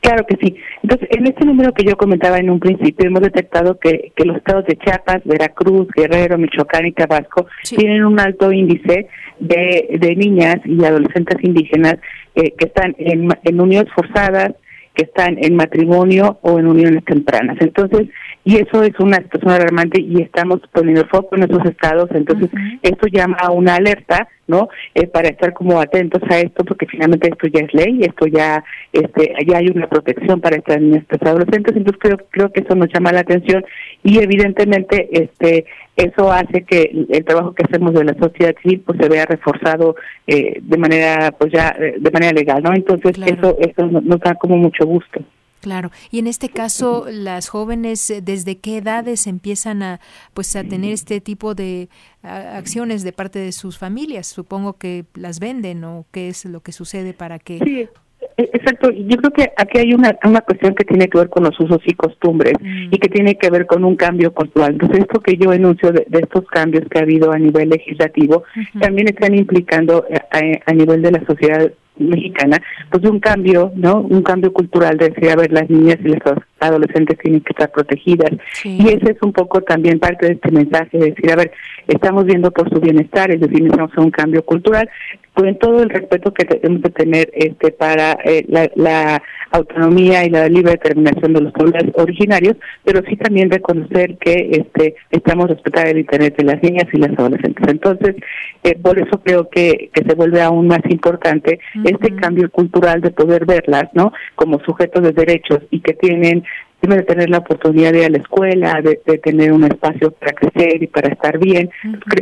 [0.00, 0.56] Claro que sí.
[0.82, 4.38] Entonces, en este número que yo comentaba en un principio, hemos detectado que, que los
[4.38, 10.56] estados de Chiapas, Veracruz, Guerrero, Michoacán y Tabasco tienen un alto índice de, de niñas
[10.64, 11.96] y adolescentes indígenas
[12.34, 14.54] eh, que están en, en uniones forzadas,
[14.94, 17.56] que están en matrimonio o en uniones tempranas.
[17.60, 18.08] Entonces,
[18.50, 22.50] y eso es una situación alarmante y estamos poniendo foco en esos estados, entonces
[22.82, 24.68] esto llama a una alerta, ¿no?
[24.96, 28.64] Eh, para estar como atentos a esto, porque finalmente esto ya es ley, esto ya,
[28.92, 32.74] este, ya hay una protección para estas niñas, estos adolescentes, entonces creo, creo que eso
[32.74, 33.64] nos llama la atención
[34.02, 38.98] y evidentemente, este, eso hace que el trabajo que hacemos de la sociedad civil pues
[39.00, 39.94] se vea reforzado
[40.26, 44.34] eh, de manera pues ya eh, de manera legal no entonces eso eso nos da
[44.36, 45.20] como mucho gusto
[45.60, 50.00] Claro, y en este caso las jóvenes eh, desde qué edades empiezan a
[50.34, 51.88] pues a tener este tipo de
[52.22, 56.72] acciones de parte de sus familias, supongo que las venden o qué es lo que
[56.72, 57.88] sucede para que
[58.36, 61.44] e, exacto, yo creo que aquí hay una, una cuestión que tiene que ver con
[61.44, 62.88] los usos y costumbres mm.
[62.92, 64.72] y que tiene que ver con un cambio cultural.
[64.72, 68.44] Entonces, esto que yo enuncio de, estos cambios que ha habido a nivel legislativo,
[68.80, 71.70] también están implicando eh, a, nivel de la sociedad
[72.08, 72.58] mexicana,
[72.90, 74.00] pues un cambio, ¿no?
[74.00, 76.20] Un cambio cultural de decir, a ver, las niñas y las
[76.60, 78.30] adolescentes tienen que estar protegidas.
[78.64, 81.52] Y ese es un poco también parte de este mensaje, de decir, a ver,
[81.86, 84.88] estamos viendo por su bienestar, es decir, necesitamos un cambio cultural,
[85.34, 90.30] con todo el respeto que tenemos que tener este para eh, la, la, autonomía y
[90.30, 95.88] la libre determinación de los pueblos originarios, pero sí también reconocer que este estamos respetar
[95.88, 97.66] el interés de las niñas y las adolescentes.
[97.66, 98.14] Entonces,
[98.62, 101.58] eh, por eso creo que, que se vuelve aún más importante
[101.90, 104.12] este cambio cultural de poder verlas, ¿no?
[104.34, 106.44] Como sujetos de derechos y que tienen
[106.88, 110.82] de tener la oportunidad de ir a la escuela, de, tener un espacio para crecer
[110.82, 111.70] y para estar bien.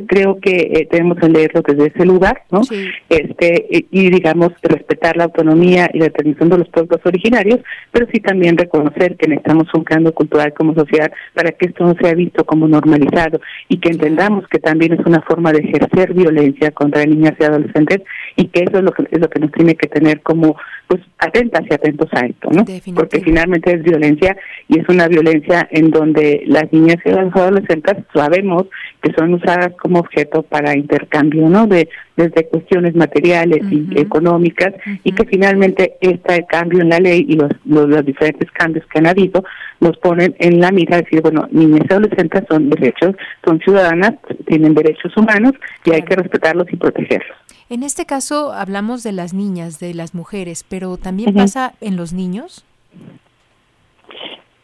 [0.06, 2.62] creo que eh, tenemos que leerlo desde ese lugar, ¿no?
[3.08, 7.60] Este y, digamos respetar la autonomía y la tradición de los pueblos originarios,
[7.92, 11.94] pero sí también reconocer que necesitamos un cambio cultural como sociedad para que esto no
[12.00, 16.70] sea visto como normalizado y que entendamos que también es una forma de ejercer violencia
[16.72, 18.00] contra niñas y adolescentes
[18.38, 21.02] y que eso es lo que es lo que nos tiene que tener como pues
[21.18, 22.64] atentas y atentos a esto, ¿no?
[22.94, 24.36] Porque finalmente es violencia
[24.68, 28.66] y es una violencia en donde las niñas y las adolescentes sabemos
[29.02, 31.66] que son usadas como objeto para intercambio, ¿no?
[31.66, 34.74] De desde cuestiones materiales y económicas
[35.04, 39.06] y que finalmente este cambio en la ley y los, los, diferentes cambios que han
[39.06, 39.44] habido
[39.80, 44.14] nos ponen en la mira de decir, bueno, niñas y adolescentes son derechos, son ciudadanas,
[44.46, 45.52] tienen derechos humanos
[45.84, 47.36] y hay que respetarlos y protegerlos.
[47.70, 52.12] En este caso hablamos de las niñas, de las mujeres, pero también pasa en los
[52.12, 52.64] niños.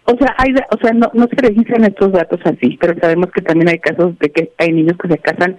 [0.06, 3.42] O sea, hay, o sea, no, no se registran estos datos así, pero sabemos que
[3.42, 5.58] también hay casos de que hay niños que se casan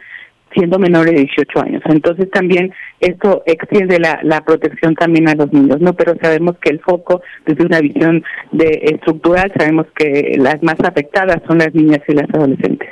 [0.55, 1.81] siendo menores de 18 años.
[1.85, 5.93] Entonces también esto extiende la, la protección también a los niños, ¿no?
[5.93, 11.41] Pero sabemos que el foco, desde una visión de estructural, sabemos que las más afectadas
[11.47, 12.89] son las niñas y las adolescentes.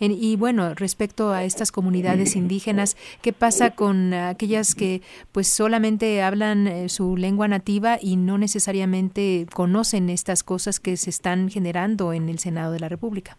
[0.00, 6.66] y bueno, respecto a estas comunidades indígenas, ¿qué pasa con aquellas que pues solamente hablan
[6.66, 12.28] eh, su lengua nativa y no necesariamente conocen estas cosas que se están generando en
[12.28, 13.36] el Senado de la República?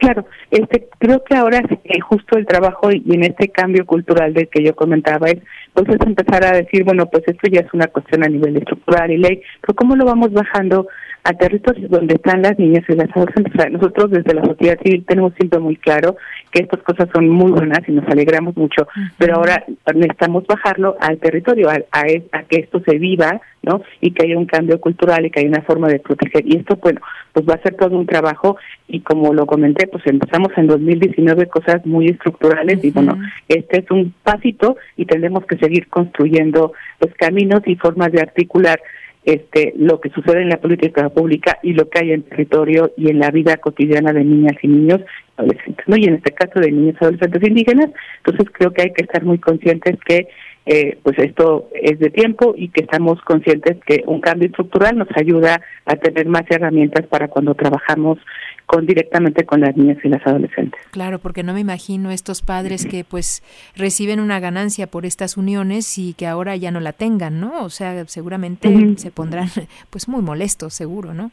[0.00, 4.48] Claro, este, creo que ahora eh, justo el trabajo y en este cambio cultural del
[4.48, 5.42] que yo comentaba es,
[5.74, 9.10] pues es empezar a decir, bueno, pues esto ya es una cuestión a nivel estructural
[9.10, 10.88] y ley, pero ¿cómo lo vamos bajando
[11.24, 13.70] a territorios donde están las niñas y las adolescentes?
[13.72, 16.16] nosotros desde la sociedad civil tenemos siempre muy claro
[16.50, 21.18] que estas cosas son muy buenas y nos alegramos mucho, pero ahora necesitamos bajarlo al
[21.18, 23.82] territorio, a, a, que esto se viva, ¿no?
[24.00, 26.44] Y que haya un cambio cultural y que haya una forma de proteger.
[26.46, 27.00] Y esto, bueno,
[27.32, 28.56] pues va a ser todo un trabajo
[28.88, 33.90] y como lo comenté, pues empezamos en 2019 cosas muy estructurales y bueno, este es
[33.90, 38.80] un pasito y tendremos que seguir construyendo los caminos y formas de articular
[39.24, 43.10] este lo que sucede en la política pública y lo que hay en territorio y
[43.10, 45.00] en la vida cotidiana de niñas y niños
[45.36, 45.96] adolescentes, ¿no?
[45.96, 47.90] Y en este caso de niños y adolescentes indígenas,
[48.24, 50.28] entonces creo que hay que estar muy conscientes que
[50.66, 55.08] eh, pues esto es de tiempo y que estamos conscientes que un cambio estructural nos
[55.16, 58.18] ayuda a tener más herramientas para cuando trabajamos
[58.70, 60.80] con directamente con las niñas y las adolescentes.
[60.92, 63.42] Claro, porque no me imagino estos padres que pues
[63.74, 67.64] reciben una ganancia por estas uniones y que ahora ya no la tengan, ¿no?
[67.64, 69.48] O sea, seguramente se pondrán
[69.90, 71.32] pues muy molestos, seguro, ¿no?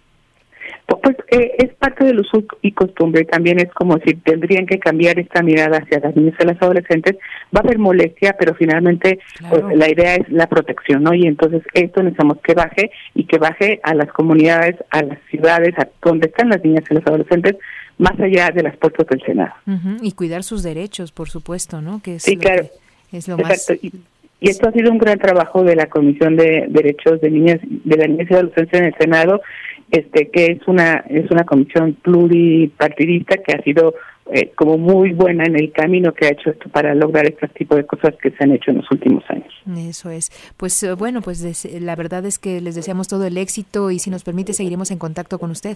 [0.85, 5.19] Pues eh, es parte del uso y costumbre, también es como si tendrían que cambiar
[5.19, 7.17] esta mirada hacia las niñas y las adolescentes.
[7.55, 11.13] Va a haber molestia, pero finalmente pues, la idea es la protección, ¿no?
[11.13, 15.77] Y entonces esto necesitamos que baje y que baje a las comunidades, a las ciudades,
[15.77, 17.57] a donde están las niñas y las adolescentes,
[17.97, 19.53] más allá de las puertas del Senado.
[20.01, 22.01] Y cuidar sus derechos, por supuesto, ¿no?
[22.01, 22.65] Que es sí, claro.
[23.11, 23.69] es lo más...
[23.81, 23.91] Y,
[24.39, 27.97] y esto ha sido un gran trabajo de la Comisión de Derechos de Niñas de
[27.97, 29.41] la Niñez y Adolescencia en el Senado
[29.91, 33.93] este que es una es una comisión pluripartidista que ha sido
[34.29, 37.75] eh, como muy buena en el camino que ha hecho esto para lograr este tipo
[37.75, 39.53] de cosas que se han hecho en los últimos años.
[39.77, 40.31] Eso es.
[40.57, 44.09] Pues eh, bueno, pues la verdad es que les deseamos todo el éxito y si
[44.09, 45.75] nos permite seguiremos en contacto con usted.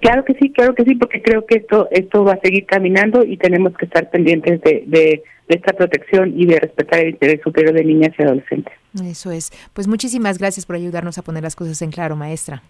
[0.00, 3.24] Claro que sí, claro que sí, porque creo que esto esto va a seguir caminando
[3.24, 7.40] y tenemos que estar pendientes de, de, de esta protección y de respetar el interés
[7.42, 8.74] superior de niñas y adolescentes.
[9.04, 9.52] Eso es.
[9.72, 12.62] Pues muchísimas gracias por ayudarnos a poner las cosas en claro, maestra.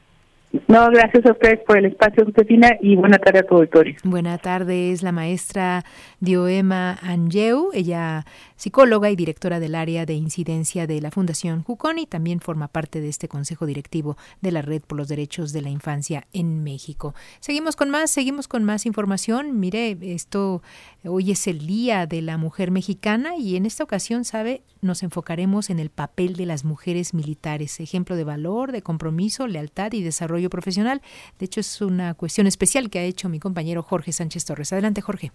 [0.68, 3.94] No, gracias a ustedes por el espacio, Josefina, y buena tarde a tu auditorio.
[4.04, 5.84] Buena tarde, es la maestra
[6.20, 8.24] Dioema Angeu, ella
[8.56, 13.08] psicóloga y directora del área de incidencia de la Fundación Juconi, también forma parte de
[13.08, 17.14] este consejo directivo de la Red por los Derechos de la Infancia en México.
[17.40, 19.60] Seguimos con más, seguimos con más información.
[19.60, 20.62] Mire, esto
[21.04, 25.68] hoy es el Día de la Mujer Mexicana y en esta ocasión, sabe, nos enfocaremos
[25.68, 30.48] en el papel de las mujeres militares, ejemplo de valor, de compromiso, lealtad y desarrollo
[30.48, 31.02] profesional.
[31.38, 34.72] De hecho, es una cuestión especial que ha hecho mi compañero Jorge Sánchez Torres.
[34.72, 35.32] Adelante, Jorge.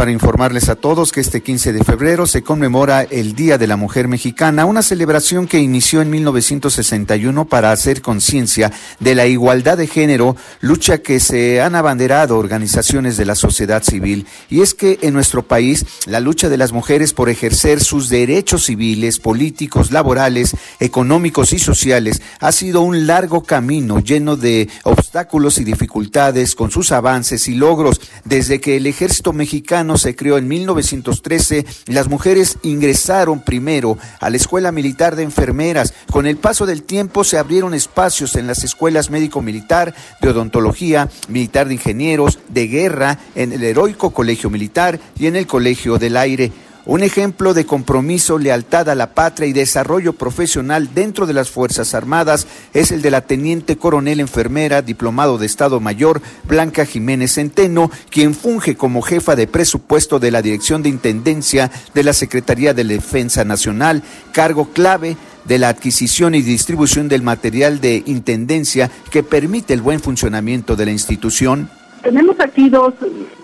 [0.00, 3.76] Para informarles a todos que este 15 de febrero se conmemora el Día de la
[3.76, 9.86] Mujer Mexicana, una celebración que inició en 1961 para hacer conciencia de la igualdad de
[9.86, 14.26] género, lucha que se han abanderado organizaciones de la sociedad civil.
[14.48, 18.64] Y es que en nuestro país la lucha de las mujeres por ejercer sus derechos
[18.64, 25.64] civiles, políticos, laborales, económicos y sociales ha sido un largo camino lleno de obstáculos y
[25.64, 28.00] dificultades con sus avances y logros.
[28.24, 34.36] Desde que el ejército mexicano se creó en 1913, las mujeres ingresaron primero a la
[34.36, 35.94] Escuela Militar de Enfermeras.
[36.10, 41.68] Con el paso del tiempo se abrieron espacios en las escuelas médico-militar, de odontología, militar
[41.68, 46.52] de ingenieros, de guerra, en el heroico Colegio Militar y en el Colegio del Aire.
[46.86, 51.94] Un ejemplo de compromiso, lealtad a la patria y desarrollo profesional dentro de las Fuerzas
[51.94, 57.90] Armadas es el de la teniente coronel enfermera, diplomado de Estado Mayor, Blanca Jiménez Centeno,
[58.10, 62.84] quien funge como jefa de presupuesto de la Dirección de Intendencia de la Secretaría de
[62.84, 69.74] Defensa Nacional, cargo clave de la adquisición y distribución del material de intendencia que permite
[69.74, 71.70] el buen funcionamiento de la institución.
[72.02, 72.94] Tenemos aquí dos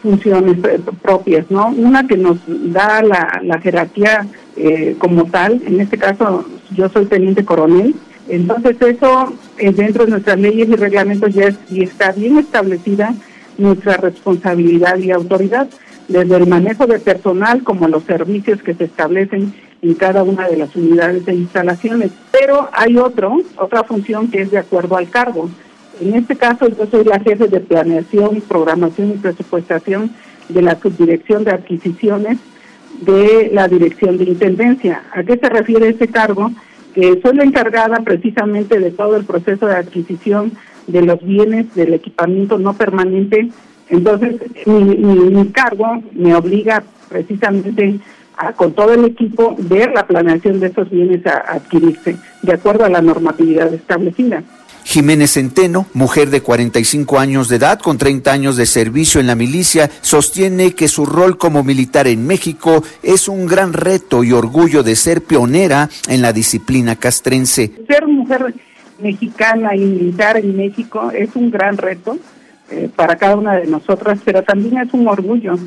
[0.02, 1.68] funciones eh, propias, ¿no?
[1.68, 7.44] Una que nos da la, jerarquía eh, como tal, en este caso yo soy teniente
[7.44, 7.94] coronel,
[8.28, 13.14] entonces eso eh, dentro de nuestras leyes y reglamentos ya es- y está bien establecida
[13.58, 15.68] nuestra responsabilidad y autoridad,
[16.08, 20.56] desde el manejo de personal como los servicios que se establecen en cada una de
[20.56, 22.10] las unidades de instalaciones.
[22.32, 25.50] Pero hay otro, otra función que es de acuerdo al cargo.
[26.00, 30.10] En este caso yo soy la jefe de planeación, programación y presupuestación
[30.48, 32.38] de la subdirección de adquisiciones
[33.00, 35.02] de la dirección de intendencia.
[35.12, 36.50] ¿A qué se refiere este cargo?
[36.94, 40.52] Que soy la encargada precisamente de todo el proceso de adquisición
[40.86, 43.50] de los bienes, del equipamiento no permanente.
[43.88, 47.98] Entonces, mi, cargo me obliga precisamente
[48.36, 52.84] a, con todo el equipo, ver la planeación de esos bienes a adquirirse, de acuerdo
[52.84, 54.42] a la normatividad establecida.
[54.86, 59.34] Jiménez Centeno, mujer de 45 años de edad con 30 años de servicio en la
[59.34, 64.84] milicia, sostiene que su rol como militar en México es un gran reto y orgullo
[64.84, 67.72] de ser pionera en la disciplina castrense.
[67.88, 68.54] Ser mujer
[69.00, 72.16] mexicana y militar en México es un gran reto
[72.70, 75.58] eh, para cada una de nosotras, pero también es un orgullo,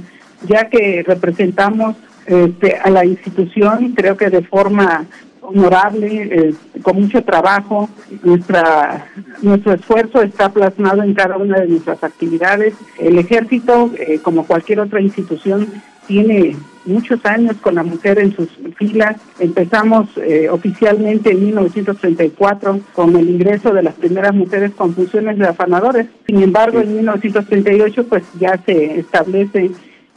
[0.48, 5.06] ya que representamos este, a la institución, creo que de forma
[5.42, 7.90] honorable, eh, con mucho trabajo.
[8.24, 9.08] Nuestra,
[9.42, 12.74] nuestro esfuerzo está plasmado en cada una de nuestras actividades.
[12.98, 15.68] El ejército, eh, como cualquier otra institución,
[16.08, 19.16] tiene muchos años con la mujer en sus filas.
[19.40, 25.48] Empezamos eh, oficialmente en 1934 con el ingreso de las primeras mujeres con funciones de
[25.48, 26.08] afanadores.
[26.26, 29.72] Sin embargo, en 1938 pues ya se establece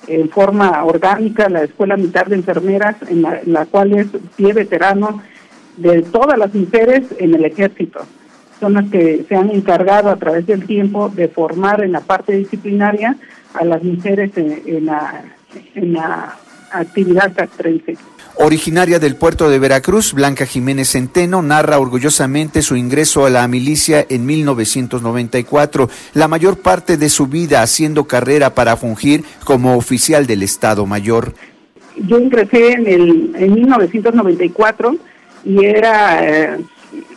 [0.06, 5.22] en forma orgánica la Escuela Militar de Enfermeras, en la, la cual es pie veterano
[5.76, 8.00] de todas las mujeres en el ejército.
[8.60, 12.32] Son las que se han encargado a través del tiempo de formar en la parte
[12.32, 13.16] disciplinaria
[13.54, 15.24] a las mujeres en, en la,
[15.74, 16.36] en la
[16.70, 17.96] actividad castrense.
[18.36, 24.06] Originaria del puerto de Veracruz, Blanca Jiménez Centeno narra orgullosamente su ingreso a la milicia
[24.08, 30.42] en 1994, la mayor parte de su vida haciendo carrera para fungir como oficial del
[30.42, 31.34] Estado Mayor.
[31.96, 34.96] Yo ingresé en, el, en 1994
[35.44, 36.58] y era, eh,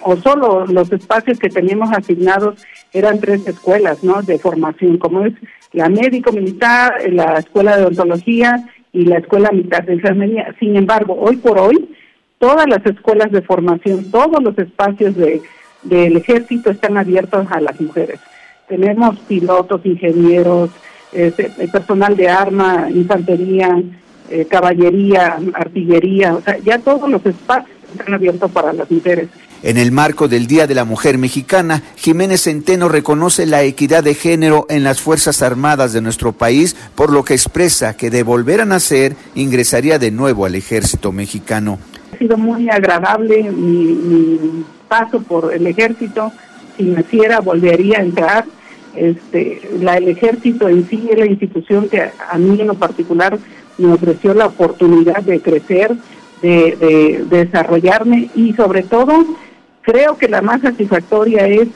[0.01, 2.59] o solo los espacios que teníamos asignados
[2.91, 4.21] eran tres escuelas ¿no?
[4.21, 5.33] de formación, como es
[5.71, 10.55] la médico militar, la escuela de odontología y la escuela militar de enfermería.
[10.57, 11.89] Sin embargo, hoy por hoy,
[12.39, 15.41] todas las escuelas de formación, todos los espacios de,
[15.83, 18.21] del ejército están abiertos a las mujeres.
[18.69, 20.69] Tenemos pilotos, ingenieros,
[21.11, 23.83] este, personal de arma, infantería,
[24.29, 29.27] eh, caballería, artillería, o sea, ya todos los espacios están abiertos para las mujeres.
[29.65, 34.13] En el marco del Día de la Mujer Mexicana, Jiménez Centeno reconoce la equidad de
[34.13, 38.61] género en las Fuerzas Armadas de nuestro país, por lo que expresa que de volver
[38.61, 41.79] a nacer ingresaría de nuevo al ejército mexicano.
[42.13, 46.31] Ha sido muy agradable mi, paso por el ejército.
[46.77, 48.45] Si naciera, volvería a entrar.
[48.95, 53.39] Este, la, el ejército en sí es la institución que a mí en lo particular
[53.79, 55.95] me ofreció la oportunidad de crecer,
[56.43, 59.25] de desarrollarme y sobre todo
[59.85, 61.67] creo que la más satisfactoria es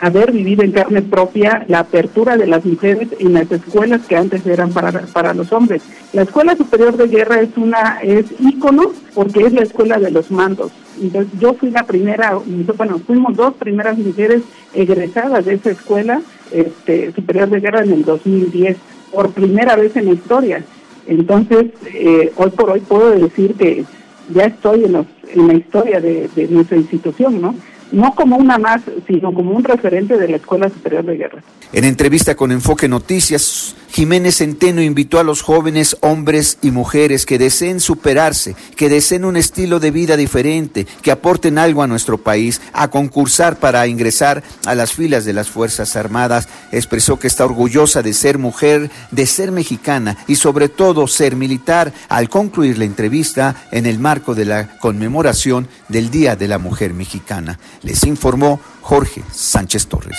[0.00, 4.44] haber vivido en carne propia la apertura de las mujeres en las escuelas que antes
[4.46, 5.80] eran para, para los hombres.
[6.12, 10.30] La Escuela Superior de Guerra es una es ícono porque es la escuela de los
[10.32, 10.72] mandos.
[11.00, 12.36] Entonces, yo fui la primera,
[12.76, 14.42] bueno, fuimos dos primeras mujeres
[14.74, 18.76] egresadas de esa escuela este, superior de guerra en el 2010,
[19.12, 20.64] por primera vez en la historia.
[21.06, 23.84] Entonces, eh, hoy por hoy puedo decir que
[24.32, 27.54] ya estoy en, los, en la historia de, de nuestra institución, ¿no?
[27.92, 31.42] no como una más, sino como un referente de la Escuela Superior de Guerra.
[31.72, 37.36] En entrevista con Enfoque Noticias, Jiménez Centeno invitó a los jóvenes hombres y mujeres que
[37.36, 42.62] deseen superarse, que deseen un estilo de vida diferente, que aporten algo a nuestro país,
[42.72, 46.48] a concursar para ingresar a las filas de las Fuerzas Armadas.
[46.72, 51.92] Expresó que está orgullosa de ser mujer, de ser mexicana y sobre todo ser militar
[52.08, 56.94] al concluir la entrevista en el marco de la conmemoración del Día de la Mujer
[56.94, 57.58] Mexicana.
[57.82, 60.16] Les informó Jorge Sánchez Torres.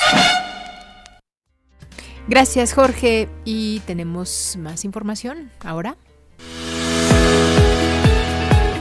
[2.28, 5.98] Gracias Jorge y tenemos más información ahora.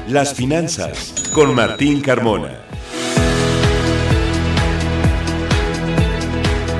[0.09, 2.61] Las finanzas con Martín Carmona.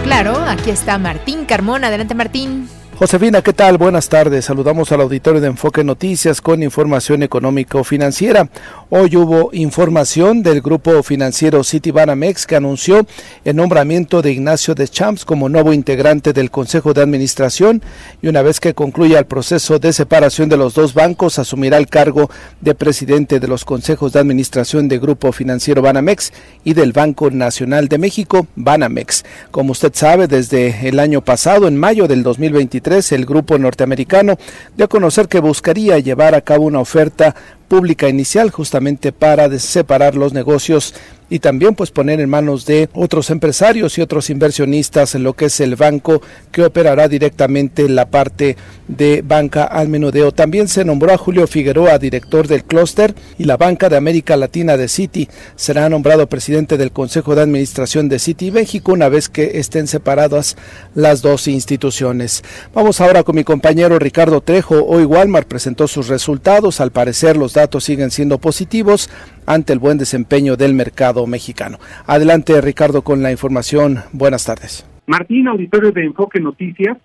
[0.04, 1.88] Claro, aquí está Martín Carmona.
[1.88, 2.68] Adelante Martín.
[2.95, 3.78] Josefina, ¿qué tal?
[3.78, 4.45] Buenas tardes.
[4.45, 8.49] Saludamos al auditorio de Enfoque Noticias con información económico-financiera.
[8.90, 13.05] Hoy hubo información del grupo financiero Citibanamex que anunció
[13.45, 17.82] el nombramiento de Ignacio Deschamps como nuevo integrante del Consejo de Administración
[18.20, 21.88] y una vez que concluya el proceso de separación de los dos bancos asumirá el
[21.88, 22.30] cargo
[22.61, 26.32] de presidente de los consejos de administración del grupo financiero Banamex
[26.62, 29.24] y del Banco Nacional de México, Banamex.
[29.51, 32.82] Como usted sabe, desde el año pasado, en mayo del 2023,
[33.12, 34.37] el grupo norteamericano
[34.76, 37.35] dio a conocer que buscaría llevar a cabo una oferta
[37.72, 40.92] pública inicial justamente para separar los negocios
[41.32, 45.46] y también pues poner en manos de otros empresarios y otros inversionistas en lo que
[45.46, 46.20] es el banco
[46.50, 50.32] que operará directamente la parte de banca al menudeo.
[50.32, 54.76] También se nombró a Julio Figueroa director del clúster y la banca de América Latina
[54.76, 55.26] de Citi.
[55.56, 60.58] Será nombrado presidente del Consejo de Administración de Citi México una vez que estén separadas
[60.94, 62.44] las dos instituciones.
[62.74, 64.84] Vamos ahora con mi compañero Ricardo Trejo.
[64.84, 66.82] Hoy Walmart presentó sus resultados.
[66.82, 69.10] Al parecer los datos siguen siendo positivos
[69.46, 71.78] ante el buen desempeño del mercado mexicano.
[72.06, 73.98] Adelante, Ricardo, con la información.
[74.12, 74.86] Buenas tardes.
[75.06, 76.96] Martín, auditorio de Enfoque Noticias,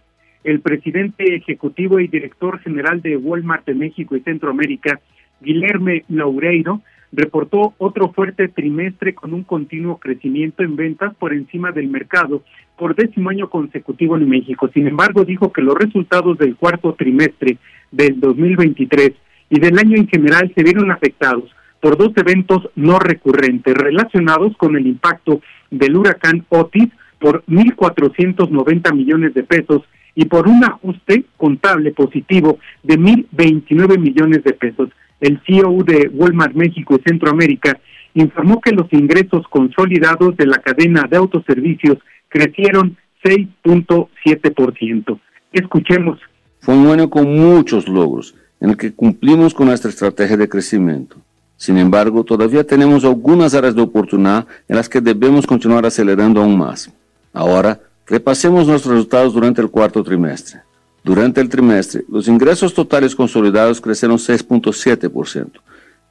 [0.43, 4.99] el presidente ejecutivo y director general de Walmart de México y Centroamérica,
[5.41, 6.81] Guilherme Loureiro,
[7.11, 12.43] reportó otro fuerte trimestre con un continuo crecimiento en ventas por encima del mercado
[12.77, 14.69] por décimo año consecutivo en México.
[14.73, 17.57] Sin embargo, dijo que los resultados del cuarto trimestre
[17.91, 19.13] del 2023
[19.49, 21.45] y del año en general se vieron afectados
[21.81, 26.89] por dos eventos no recurrentes relacionados con el impacto del huracán Otis
[27.19, 29.83] por 1.490 millones de pesos
[30.15, 34.89] y por un ajuste contable positivo de 1.029 millones de pesos.
[35.19, 37.79] El CEO de Walmart México y Centroamérica
[38.15, 41.97] informó que los ingresos consolidados de la cadena de autoservicios
[42.29, 45.19] crecieron 6.7%.
[45.51, 46.19] Escuchemos.
[46.59, 51.17] Fue un año con muchos logros en el que cumplimos con nuestra estrategia de crecimiento.
[51.57, 56.57] Sin embargo, todavía tenemos algunas áreas de oportunidad en las que debemos continuar acelerando aún
[56.57, 56.91] más.
[57.33, 60.61] Ahora, repasemos nuestros resultados durante el cuarto trimestre.
[61.03, 65.51] Durante el trimestre, los ingresos totales consolidados crecieron 6.7%,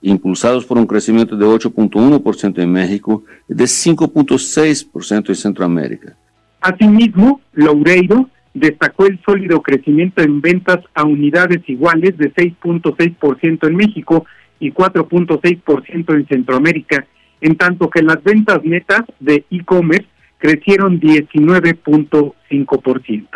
[0.03, 6.16] impulsados por un crecimiento de 8.1% en México y de 5.6% en Centroamérica.
[6.61, 14.24] Asimismo, Loureiro destacó el sólido crecimiento en ventas a unidades iguales de 6.6% en México
[14.59, 17.07] y 4.6% en Centroamérica,
[17.42, 23.26] en tanto que las ventas netas de e-commerce crecieron 19.5%.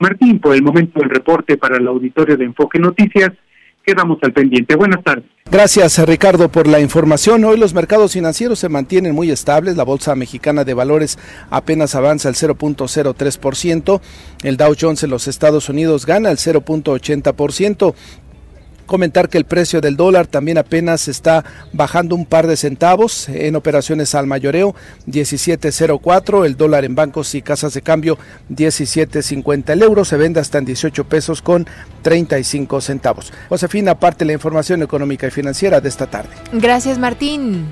[0.00, 3.30] Martín, por el momento el reporte para el auditorio de Enfoque Noticias.
[3.86, 4.74] Quedamos al pendiente.
[4.74, 5.24] Buenas tardes.
[5.48, 7.44] Gracias Ricardo por la información.
[7.44, 9.76] Hoy los mercados financieros se mantienen muy estables.
[9.76, 11.20] La Bolsa Mexicana de Valores
[11.50, 14.00] apenas avanza el 0.03%.
[14.42, 17.94] El Dow Jones en los Estados Unidos gana el 0.80%.
[18.86, 23.56] Comentar que el precio del dólar también apenas está bajando un par de centavos en
[23.56, 24.74] operaciones al mayoreo,
[25.06, 28.18] 17.04, el dólar en bancos y casas de cambio
[28.50, 31.66] 17.50, el euro se vende hasta en 18 pesos con
[32.02, 33.32] 35 centavos.
[33.48, 36.30] Josefina, aparte la información económica y financiera de esta tarde.
[36.52, 37.66] Gracias Martín.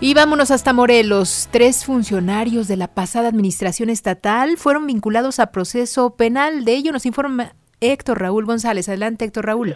[0.00, 1.48] Y vámonos hasta Morelos.
[1.50, 6.64] Tres funcionarios de la pasada administración estatal fueron vinculados a proceso penal.
[6.64, 7.54] De ello nos informa
[7.92, 8.88] Héctor Raúl González.
[8.88, 9.74] Adelante, Héctor Raúl.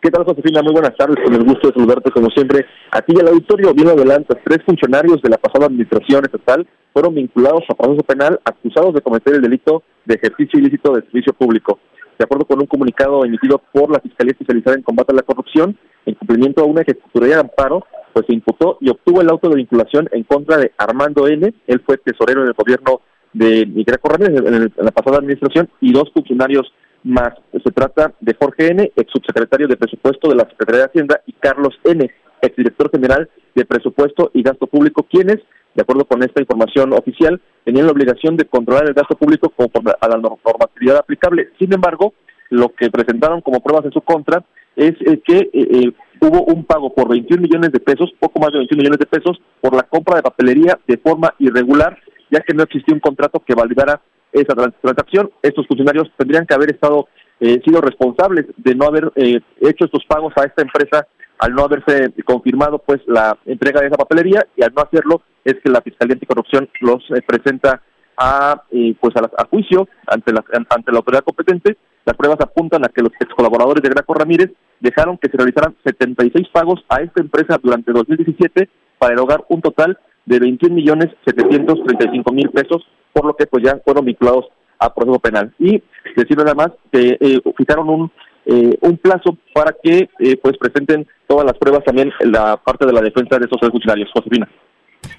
[0.00, 0.62] ¿Qué tal, Josefina?
[0.62, 1.16] Muy buenas tardes.
[1.22, 2.64] Con el gusto de saludarte, como siempre.
[2.90, 4.34] A ti y al auditorio, bien adelante.
[4.44, 9.34] Tres funcionarios de la pasada administración estatal fueron vinculados a proceso penal acusados de cometer
[9.34, 11.78] el delito de ejercicio ilícito de servicio público.
[12.18, 15.76] De acuerdo con un comunicado emitido por la Fiscalía Especializada en Combate a la Corrupción,
[16.06, 17.84] en cumplimiento a una ejecutoría de amparo,
[18.14, 21.52] pues se imputó y obtuvo el auto de vinculación en contra de Armando N.
[21.66, 23.02] Él fue tesorero en el gobierno
[23.34, 26.72] de Miguel Corrales en, la pasada administración y dos funcionarios
[27.06, 31.20] más se trata de Jorge N., ex subsecretario de Presupuesto de la Secretaría de Hacienda,
[31.26, 32.10] y Carlos N.,
[32.42, 35.36] exdirector general de Presupuesto y Gasto Público, quienes,
[35.74, 39.92] de acuerdo con esta información oficial, tenían la obligación de controlar el gasto público conforme
[40.00, 41.50] a la normatividad aplicable.
[41.58, 42.14] Sin embargo,
[42.50, 44.44] lo que presentaron como pruebas en su contra
[44.74, 48.52] es eh, que eh, eh, hubo un pago por 21 millones de pesos, poco más
[48.52, 51.98] de 21 millones de pesos, por la compra de papelería de forma irregular,
[52.30, 54.00] ya que no existía un contrato que validara
[54.40, 55.30] esa transacción.
[55.42, 57.08] Estos funcionarios tendrían que haber estado
[57.38, 61.06] sido responsables de no haber hecho estos pagos a esta empresa
[61.38, 65.56] al no haberse confirmado pues la entrega de esa papelería y al no hacerlo es
[65.62, 67.82] que la Fiscalía Anticorrupción los presenta
[68.16, 68.62] a
[68.98, 71.76] pues a, juicio ante la ante la autoridad competente
[72.06, 75.76] las pruebas apuntan a que los ex colaboradores de Graco Ramírez dejaron que se realizaran
[75.84, 82.32] 76 pagos a esta empresa durante 2017 para erogar un total de 21 millones 735
[82.32, 82.86] mil pesos,
[83.16, 84.44] por lo que pues ya fueron vinculados
[84.78, 85.54] a proceso penal.
[85.58, 85.82] Y
[86.14, 88.12] decir nada más que eh, fijaron un
[88.44, 92.86] eh, un plazo para que eh, pues presenten todas las pruebas también en la parte
[92.86, 94.08] de la defensa de estos funcionarios.
[94.12, 94.48] Josefina.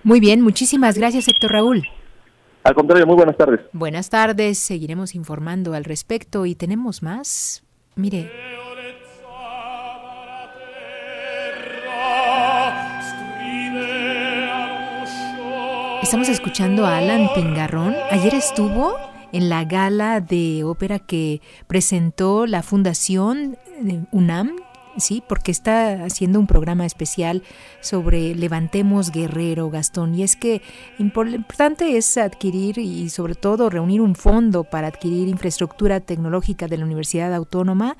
[0.03, 1.83] Muy bien, muchísimas gracias Héctor Raúl.
[2.63, 3.61] Al contrario, muy buenas tardes.
[3.73, 7.63] Buenas tardes, seguiremos informando al respecto y tenemos más.
[7.95, 8.29] Mire.
[16.01, 17.95] Estamos escuchando a Alan Pingarrón.
[18.11, 18.95] Ayer estuvo
[19.33, 23.57] en la gala de ópera que presentó la Fundación
[24.11, 24.55] UNAM
[24.97, 27.43] sí, porque está haciendo un programa especial
[27.81, 30.61] sobre Levantemos Guerrero, Gastón, y es que
[30.99, 36.85] importante es adquirir y sobre todo reunir un fondo para adquirir infraestructura tecnológica de la
[36.85, 37.97] Universidad Autónoma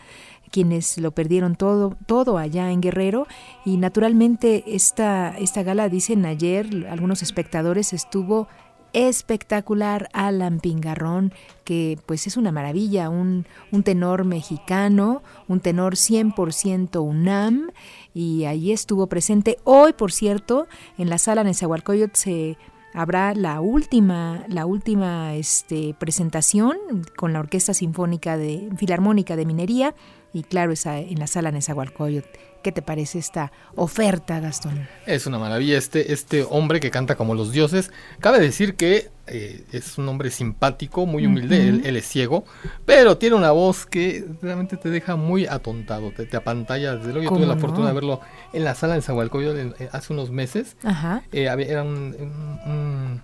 [0.52, 3.28] quienes lo perdieron todo, todo allá en Guerrero.
[3.66, 8.48] Y naturalmente esta, esta gala, dicen ayer algunos espectadores, estuvo
[8.94, 10.10] espectacular.
[10.14, 11.34] Alan Pingarrón,
[11.64, 17.72] que pues es una maravilla, un, un tenor mexicano, un tenor 100% UNAM,
[18.14, 19.58] y ahí estuvo presente.
[19.64, 20.68] Hoy, por cierto,
[20.98, 22.58] en la sala Nezahualcóyotl se
[22.94, 26.78] habrá la última, la última este, presentación
[27.16, 29.96] con la Orquesta Sinfónica de Filarmónica de Minería
[30.34, 32.28] y claro, esa, en la sala Nezahualcóyotl.
[32.64, 34.88] ¿Qué te parece esta oferta, Gastón?
[35.06, 37.92] Es una maravilla este, este hombre que canta como los dioses.
[38.20, 42.46] Cabe decir que eh, es un hombre simpático, muy humilde, él, es ciego,
[42.86, 46.96] pero tiene una voz que realmente te deja muy atontado, te, te apantalla.
[46.96, 48.22] Desde luego yo tuve la fortuna de verlo
[48.54, 50.76] en la sala de Zahualcoyotl hace unos meses.
[50.84, 51.24] Ajá.
[51.32, 53.22] Eh, era un,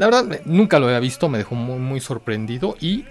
[0.00, 2.74] la verdad, nunca lo había visto, me dejó muy, muy sorprendido.
[2.80, 3.04] Y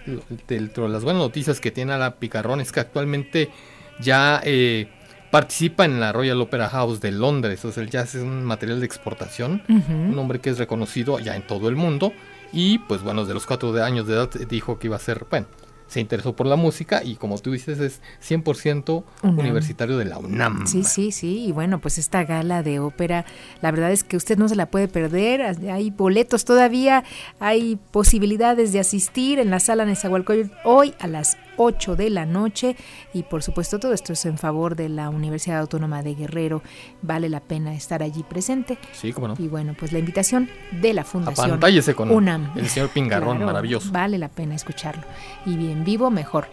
[0.47, 3.51] dentro de las buenas noticias que tiene a la Picarrón es que actualmente
[3.99, 4.87] ya eh,
[5.29, 7.63] participa en la Royal Opera House de Londres.
[7.63, 11.35] O sea, el jazz es un material de exportación, un hombre que es reconocido ya
[11.35, 12.11] en todo el mundo.
[12.51, 15.45] Y pues bueno, de los cuatro años de edad dijo que iba a ser, bueno,
[15.89, 20.67] se interesó por la música y como tú dices es 100% universitario de la UNAM.
[20.67, 23.25] Sí, sí, sí, y bueno, pues esta gala de ópera,
[23.61, 27.03] la verdad es que usted no se la puede perder, hay boletos todavía,
[27.39, 32.75] hay posibilidades de asistir en la sala Nezahualcóyotl hoy a las 8 de la noche
[33.13, 36.61] y por supuesto todo esto es en favor de la Universidad Autónoma de Guerrero.
[37.01, 38.77] Vale la pena estar allí presente.
[38.93, 39.35] Sí, cómo no.
[39.37, 42.53] Y bueno, pues la invitación de la Fundación Apantállese con UNAM.
[42.55, 43.91] el señor Pingarrón, maravilloso.
[43.91, 45.03] Vale la pena escucharlo.
[45.45, 46.47] Y bien vivo, mejor.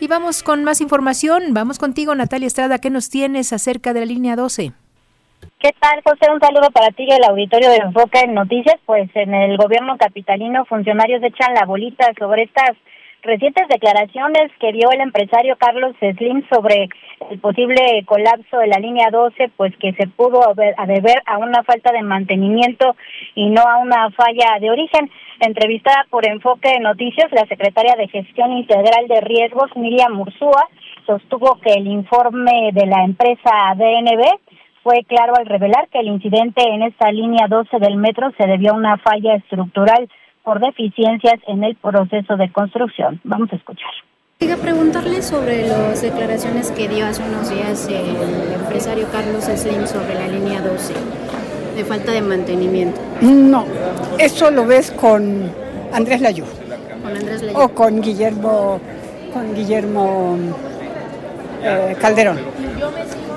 [0.00, 1.54] Y vamos con más información.
[1.54, 2.78] Vamos contigo, Natalia Estrada.
[2.78, 4.72] ¿Qué nos tienes acerca de la línea 12?
[5.58, 6.30] ¿Qué tal, José?
[6.32, 8.76] Un saludo para ti y el auditorio de Enfoque en Noticias.
[8.86, 12.72] Pues en el gobierno capitalino, funcionarios echan la bolita sobre estas
[13.22, 16.88] recientes declaraciones que dio el empresario Carlos Slim sobre
[17.30, 21.92] el posible colapso de la línea 12, pues que se pudo deber a una falta
[21.92, 22.96] de mantenimiento
[23.34, 25.10] y no a una falla de origen.
[25.40, 30.68] Entrevistada por Enfoque Noticias, la secretaria de Gestión Integral de Riesgos, Miriam Mursúa,
[31.06, 34.22] sostuvo que el informe de la empresa DNB
[34.82, 38.72] fue claro al revelar que el incidente en esta línea 12 del metro se debió
[38.72, 40.08] a una falla estructural
[40.44, 43.20] por deficiencias en el proceso de construcción.
[43.24, 43.90] Vamos a escuchar.
[44.38, 50.14] Quería preguntarle sobre las declaraciones que dio hace unos días el empresario Carlos Slim sobre
[50.14, 50.94] la línea 12,
[51.76, 53.00] de falta de mantenimiento.
[53.20, 53.64] No,
[54.18, 55.48] eso lo ves con
[55.92, 56.44] Andrés Layú.
[57.02, 57.56] Con Andrés Layú.
[57.56, 58.80] O con Guillermo,
[59.32, 60.36] con Guillermo
[61.62, 62.38] eh, Calderón.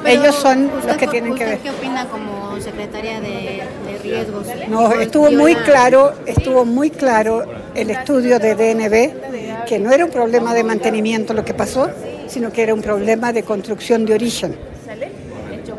[0.06, 1.60] Ellos son los que tienen que ver.
[1.60, 3.64] ¿Qué opina como secretaria de,
[4.04, 4.48] riesgos?
[4.68, 7.44] No, estuvo muy claro, estuvo muy claro
[7.74, 11.90] el estudio de DNB que no era un problema de mantenimiento lo que pasó,
[12.28, 14.56] sino que era un problema de construcción de origen.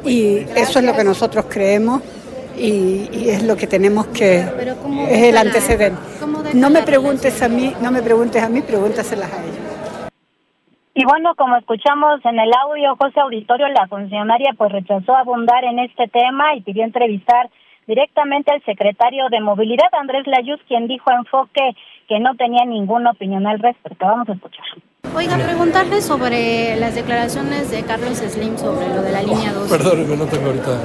[0.05, 2.03] Y eso es lo que nosotros creemos
[2.57, 4.45] y, es lo que tenemos que
[5.09, 5.99] es el antecedente.
[6.55, 9.66] No me preguntes a mí, no me preguntes a mí, pregúntaselas a ellos.
[11.05, 16.09] Bueno, como escuchamos en el audio, José Auditorio, la funcionaria pues rechazó abundar en este
[16.09, 17.51] tema y pidió entrevistar
[17.87, 21.77] directamente al secretario de Movilidad, Andrés Layuz, quien dijo a Enfoque
[22.09, 24.07] que no tenía ninguna opinión al respecto.
[24.07, 24.65] Vamos a escuchar.
[25.15, 29.71] Oiga, preguntarle sobre las declaraciones de Carlos Slim sobre lo de la línea 2.
[29.71, 30.81] Perdóneme, no tengo ahorita.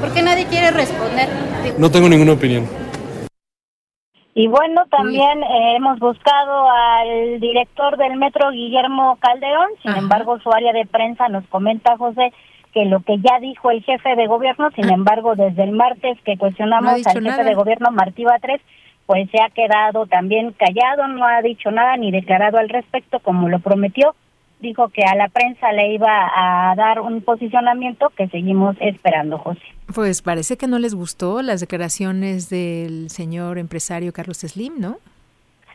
[0.00, 1.28] ¿Por qué nadie quiere responder?
[1.78, 2.66] No tengo ninguna opinión.
[4.34, 9.68] Y bueno, también eh, hemos buscado al director del metro, Guillermo Calderón.
[9.82, 12.32] Sin embargo, su área de prensa nos comenta, José,
[12.72, 16.36] que lo que ya dijo el jefe de gobierno, sin embargo, desde el martes que
[16.36, 18.60] cuestionamos al jefe de gobierno, Martí Batres,
[19.06, 23.48] pues se ha quedado también callado, no ha dicho nada ni declarado al respecto como
[23.48, 24.16] lo prometió.
[24.64, 29.60] Dijo que a la prensa le iba a dar un posicionamiento que seguimos esperando, José.
[29.94, 34.96] Pues parece que no les gustó las declaraciones del señor empresario Carlos Slim, ¿no?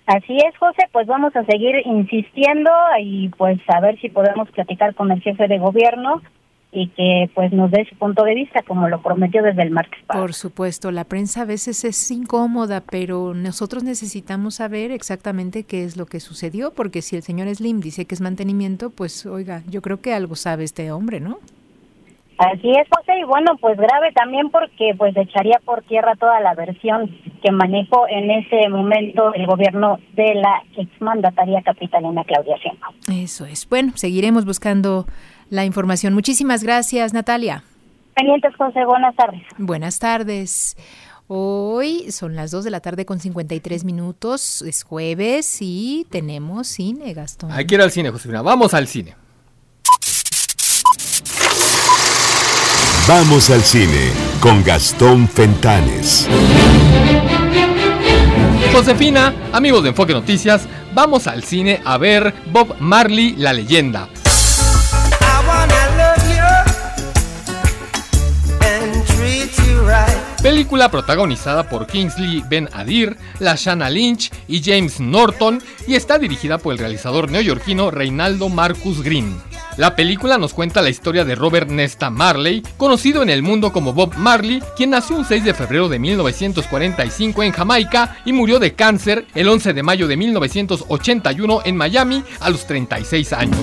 [0.07, 4.95] Así es, José, pues vamos a seguir insistiendo y pues a ver si podemos platicar
[4.95, 6.23] con el jefe de gobierno
[6.71, 9.99] y que pues nos dé su punto de vista como lo prometió desde el martes
[10.07, 15.97] Por supuesto, la prensa a veces es incómoda, pero nosotros necesitamos saber exactamente qué es
[15.97, 19.81] lo que sucedió, porque si el señor Slim dice que es mantenimiento, pues oiga, yo
[19.81, 21.39] creo que algo sabe este hombre, ¿no?
[22.39, 26.53] Así es, José, y bueno, pues grave también porque pues echaría por tierra toda la
[26.53, 27.13] versión
[27.43, 32.95] que manejó en ese momento el gobierno de la exmandataria capitalina Claudia Sheinbaum.
[33.11, 33.67] Eso es.
[33.67, 35.05] Bueno, seguiremos buscando
[35.49, 36.13] la información.
[36.13, 37.63] Muchísimas gracias, Natalia.
[38.15, 38.85] Pendientes, José.
[38.85, 39.41] Buenas tardes.
[39.57, 40.77] Buenas tardes.
[41.27, 47.13] Hoy son las 2 de la tarde con 53 minutos, es jueves y tenemos cine,
[47.13, 47.51] Gastón.
[47.51, 48.41] Hay que ir al cine, Josefina.
[48.41, 49.13] Vamos al cine.
[53.07, 56.27] Vamos al cine con Gastón Fentanes.
[58.73, 64.09] Josefina, amigos de Enfoque Noticias, vamos al cine a ver Bob Marley, la leyenda.
[70.41, 76.71] Película protagonizada por Kingsley Ben Adir, Lashana Lynch y James Norton y está dirigida por
[76.71, 79.35] el realizador neoyorquino Reinaldo Marcus Green.
[79.75, 83.91] La película nos cuenta la historia de Robert Nesta Marley, conocido en el mundo como
[83.93, 88.73] Bob Marley, quien nació un 6 de febrero de 1945 en Jamaica y murió de
[88.73, 93.59] cáncer el 11 de mayo de 1981 en Miami a los 36 años.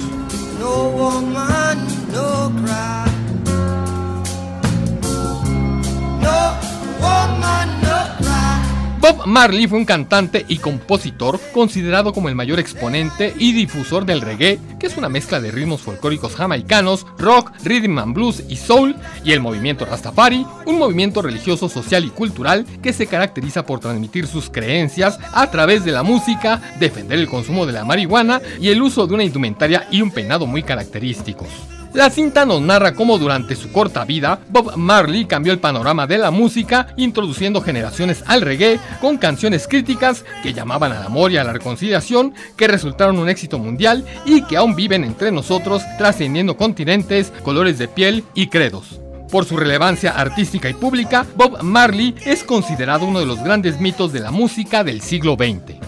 [9.06, 14.20] Bob Marley fue un cantante y compositor considerado como el mayor exponente y difusor del
[14.20, 18.96] reggae, que es una mezcla de ritmos folclóricos jamaicanos, rock, rhythm and blues y soul,
[19.22, 24.26] y el movimiento Rastafari, un movimiento religioso, social y cultural que se caracteriza por transmitir
[24.26, 28.82] sus creencias a través de la música, defender el consumo de la marihuana y el
[28.82, 31.75] uso de una indumentaria y un peinado muy característicos.
[31.96, 36.18] La cinta nos narra cómo durante su corta vida, Bob Marley cambió el panorama de
[36.18, 41.44] la música, introduciendo generaciones al reggae con canciones críticas que llamaban al amor y a
[41.44, 47.32] la reconciliación, que resultaron un éxito mundial y que aún viven entre nosotros, trascendiendo continentes,
[47.42, 49.00] colores de piel y credos.
[49.30, 54.12] Por su relevancia artística y pública, Bob Marley es considerado uno de los grandes mitos
[54.12, 55.80] de la música del siglo XX.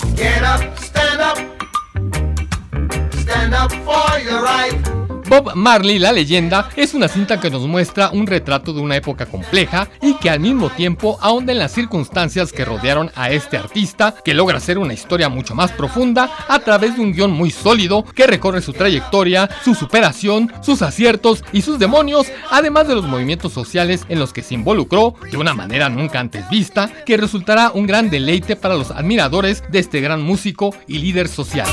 [5.28, 9.26] Bob Marley, la leyenda, es una cinta que nos muestra un retrato de una época
[9.26, 14.14] compleja y que al mismo tiempo ahonda en las circunstancias que rodearon a este artista,
[14.24, 18.04] que logra hacer una historia mucho más profunda a través de un guion muy sólido
[18.14, 23.52] que recorre su trayectoria, su superación, sus aciertos y sus demonios, además de los movimientos
[23.52, 27.86] sociales en los que se involucró de una manera nunca antes vista, que resultará un
[27.86, 31.68] gran deleite para los admiradores de este gran músico y líder social.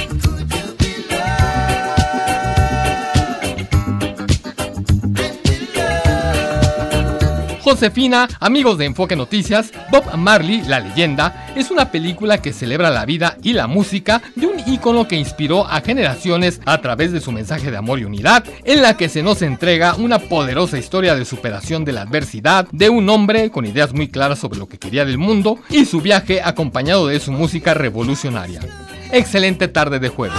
[7.65, 13.07] Josefina, amigos de Enfoque Noticias, Bob Marley, la leyenda, es una película que celebra la
[13.07, 17.31] vida y la música de un ícono que inspiró a generaciones a través de su
[17.31, 21.25] mensaje de amor y unidad, en la que se nos entrega una poderosa historia de
[21.25, 25.03] superación de la adversidad de un hombre con ideas muy claras sobre lo que quería
[25.03, 28.59] del mundo y su viaje acompañado de su música revolucionaria.
[29.11, 30.35] Excelente tarde de juego.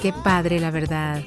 [0.00, 1.22] Qué padre, la verdad.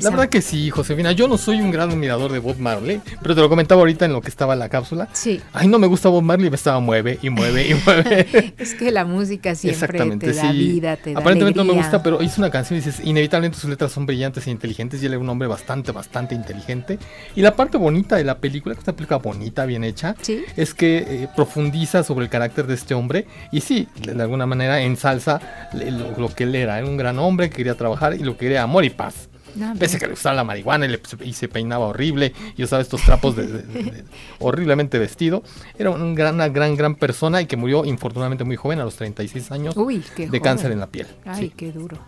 [0.00, 1.12] La verdad que sí, Josefina.
[1.12, 4.12] Yo no soy un gran admirador de Bob Marley, pero te lo comentaba ahorita en
[4.12, 5.08] lo que estaba la cápsula.
[5.12, 5.40] Sí.
[5.52, 8.54] Ay, no me gusta Bob Marley, me estaba mueve y mueve y mueve.
[8.58, 10.56] es que la música siempre te da sí.
[10.56, 11.64] vida, te da Aparentemente alegría.
[11.64, 14.50] no me gusta, pero hizo una canción y dices, inevitablemente sus letras son brillantes e
[14.50, 16.98] inteligentes y él era un hombre bastante, bastante inteligente.
[17.34, 20.14] Y la parte bonita de la película, que es una película bonita, bien hecha,
[20.56, 24.46] es que eh, profundiza sobre el carácter de este hombre y sí, de, de alguna
[24.46, 25.40] manera ensalza
[25.72, 26.78] lo, lo que él era.
[26.78, 29.28] Era un gran hombre que quería trabajar y lo que quería amor y paz.
[29.54, 32.62] No, Pese a que le gustaba la marihuana y, le- y se peinaba horrible y
[32.64, 34.04] usaba estos trapos de, de- de- de-
[34.38, 35.42] horriblemente vestido.
[35.78, 38.96] Era un gran, una gran, gran persona y que murió infortunadamente muy joven, a los
[38.96, 40.40] 36 años, Uy, de joven.
[40.42, 41.06] cáncer en la piel.
[41.24, 41.52] Ay, Sí.
[41.56, 41.98] qué duro.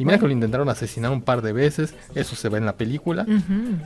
[0.00, 0.20] Y mira Bueno.
[0.20, 3.26] que lo intentaron asesinar un par de veces, eso se ve en la película.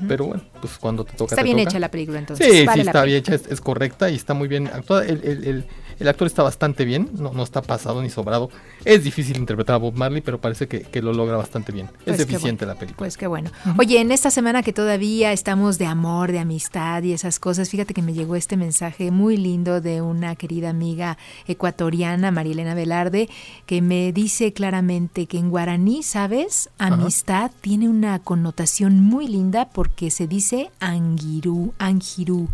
[0.08, 1.34] Pero bueno, pues cuando te toca.
[1.34, 1.70] Está te bien toca.
[1.70, 4.34] hecha la película, entonces, Sí, vale sí, está bien hecha, es, es correcta y está
[4.34, 5.04] muy bien actuada.
[5.06, 5.64] El, el- el-
[6.02, 8.50] el actor está bastante bien, no, no está pasado ni sobrado.
[8.84, 11.88] Es difícil interpretar a Bob Marley, pero parece que, que lo logra bastante bien.
[12.04, 12.74] Pues es qué eficiente bueno.
[12.74, 12.98] la película.
[12.98, 13.50] Pues qué bueno.
[13.78, 17.94] Oye, en esta semana que todavía estamos de amor, de amistad y esas cosas, fíjate
[17.94, 23.28] que me llegó este mensaje muy lindo de una querida amiga ecuatoriana, Marilena Velarde,
[23.66, 26.68] que me dice claramente que en guaraní, ¿sabes?
[26.78, 26.94] Ajá.
[26.94, 32.48] Amistad tiene una connotación muy linda porque se dice angirú, angirú.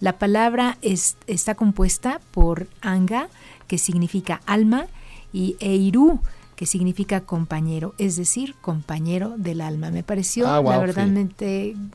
[0.00, 3.28] La palabra es- está compuesta por anga,
[3.66, 4.86] que significa alma,
[5.32, 6.20] y eirú,
[6.56, 9.90] que significa compañero, es decir, compañero del alma.
[9.90, 10.92] Me pareció Ah, la sí.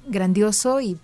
[0.07, 0.97] grandioso y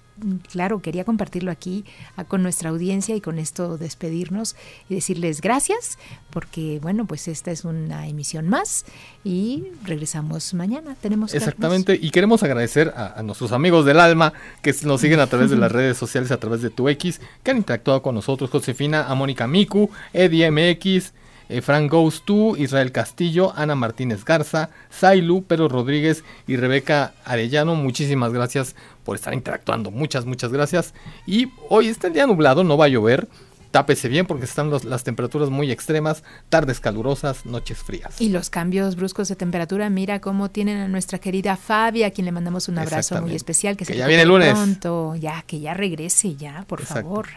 [0.51, 1.86] claro, quería compartirlo aquí
[2.28, 4.55] con nuestra audiencia y con esto despedirnos
[4.89, 5.97] y decirles gracias
[6.32, 8.86] porque bueno, pues esta es una emisión más
[9.24, 10.95] y regresamos mañana.
[11.01, 11.34] Tenemos.
[11.34, 15.49] Exactamente, y queremos agradecer a, a nuestros amigos del alma que nos siguen a través
[15.49, 19.07] de las redes sociales, a través de tu X, que han interactuado con nosotros, Josefina,
[19.07, 21.13] a Mónica Miku, Eddie MX,
[21.51, 27.76] eh, Frank Goes To, Israel Castillo, Ana Martínez Garza, Sailu, Pedro Rodríguez y Rebeca Arellano.
[27.76, 30.93] Muchísimas gracias por estar interactuando, muchas, muchas gracias.
[31.25, 33.27] Y hoy está el día nublado, no va a llover.
[33.72, 38.19] Tápese bien porque están los- las temperaturas muy extremas, tardes calurosas, noches frías.
[38.19, 42.26] Y los cambios bruscos de temperatura, mira cómo tienen a nuestra querida Fabia, a quien
[42.26, 43.78] le mandamos un abrazo muy especial.
[43.78, 44.51] Que, se Que ya viene el lunes.
[44.51, 47.03] Pronto, ya, que ya regrese, ya, por Exacto.
[47.03, 47.28] favor.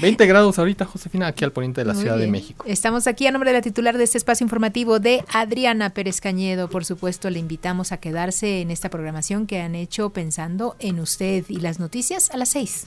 [0.00, 2.26] 20 grados ahorita, Josefina, aquí al poniente de la Muy Ciudad de.
[2.26, 2.64] México.
[2.66, 6.70] Estamos aquí a nombre de la titular de este espacio informativo de Adriana Pérez Cañedo.
[6.70, 11.44] Por supuesto, le invitamos a quedarse en esta programación que han hecho pensando en usted
[11.48, 12.86] y las noticias a las 6.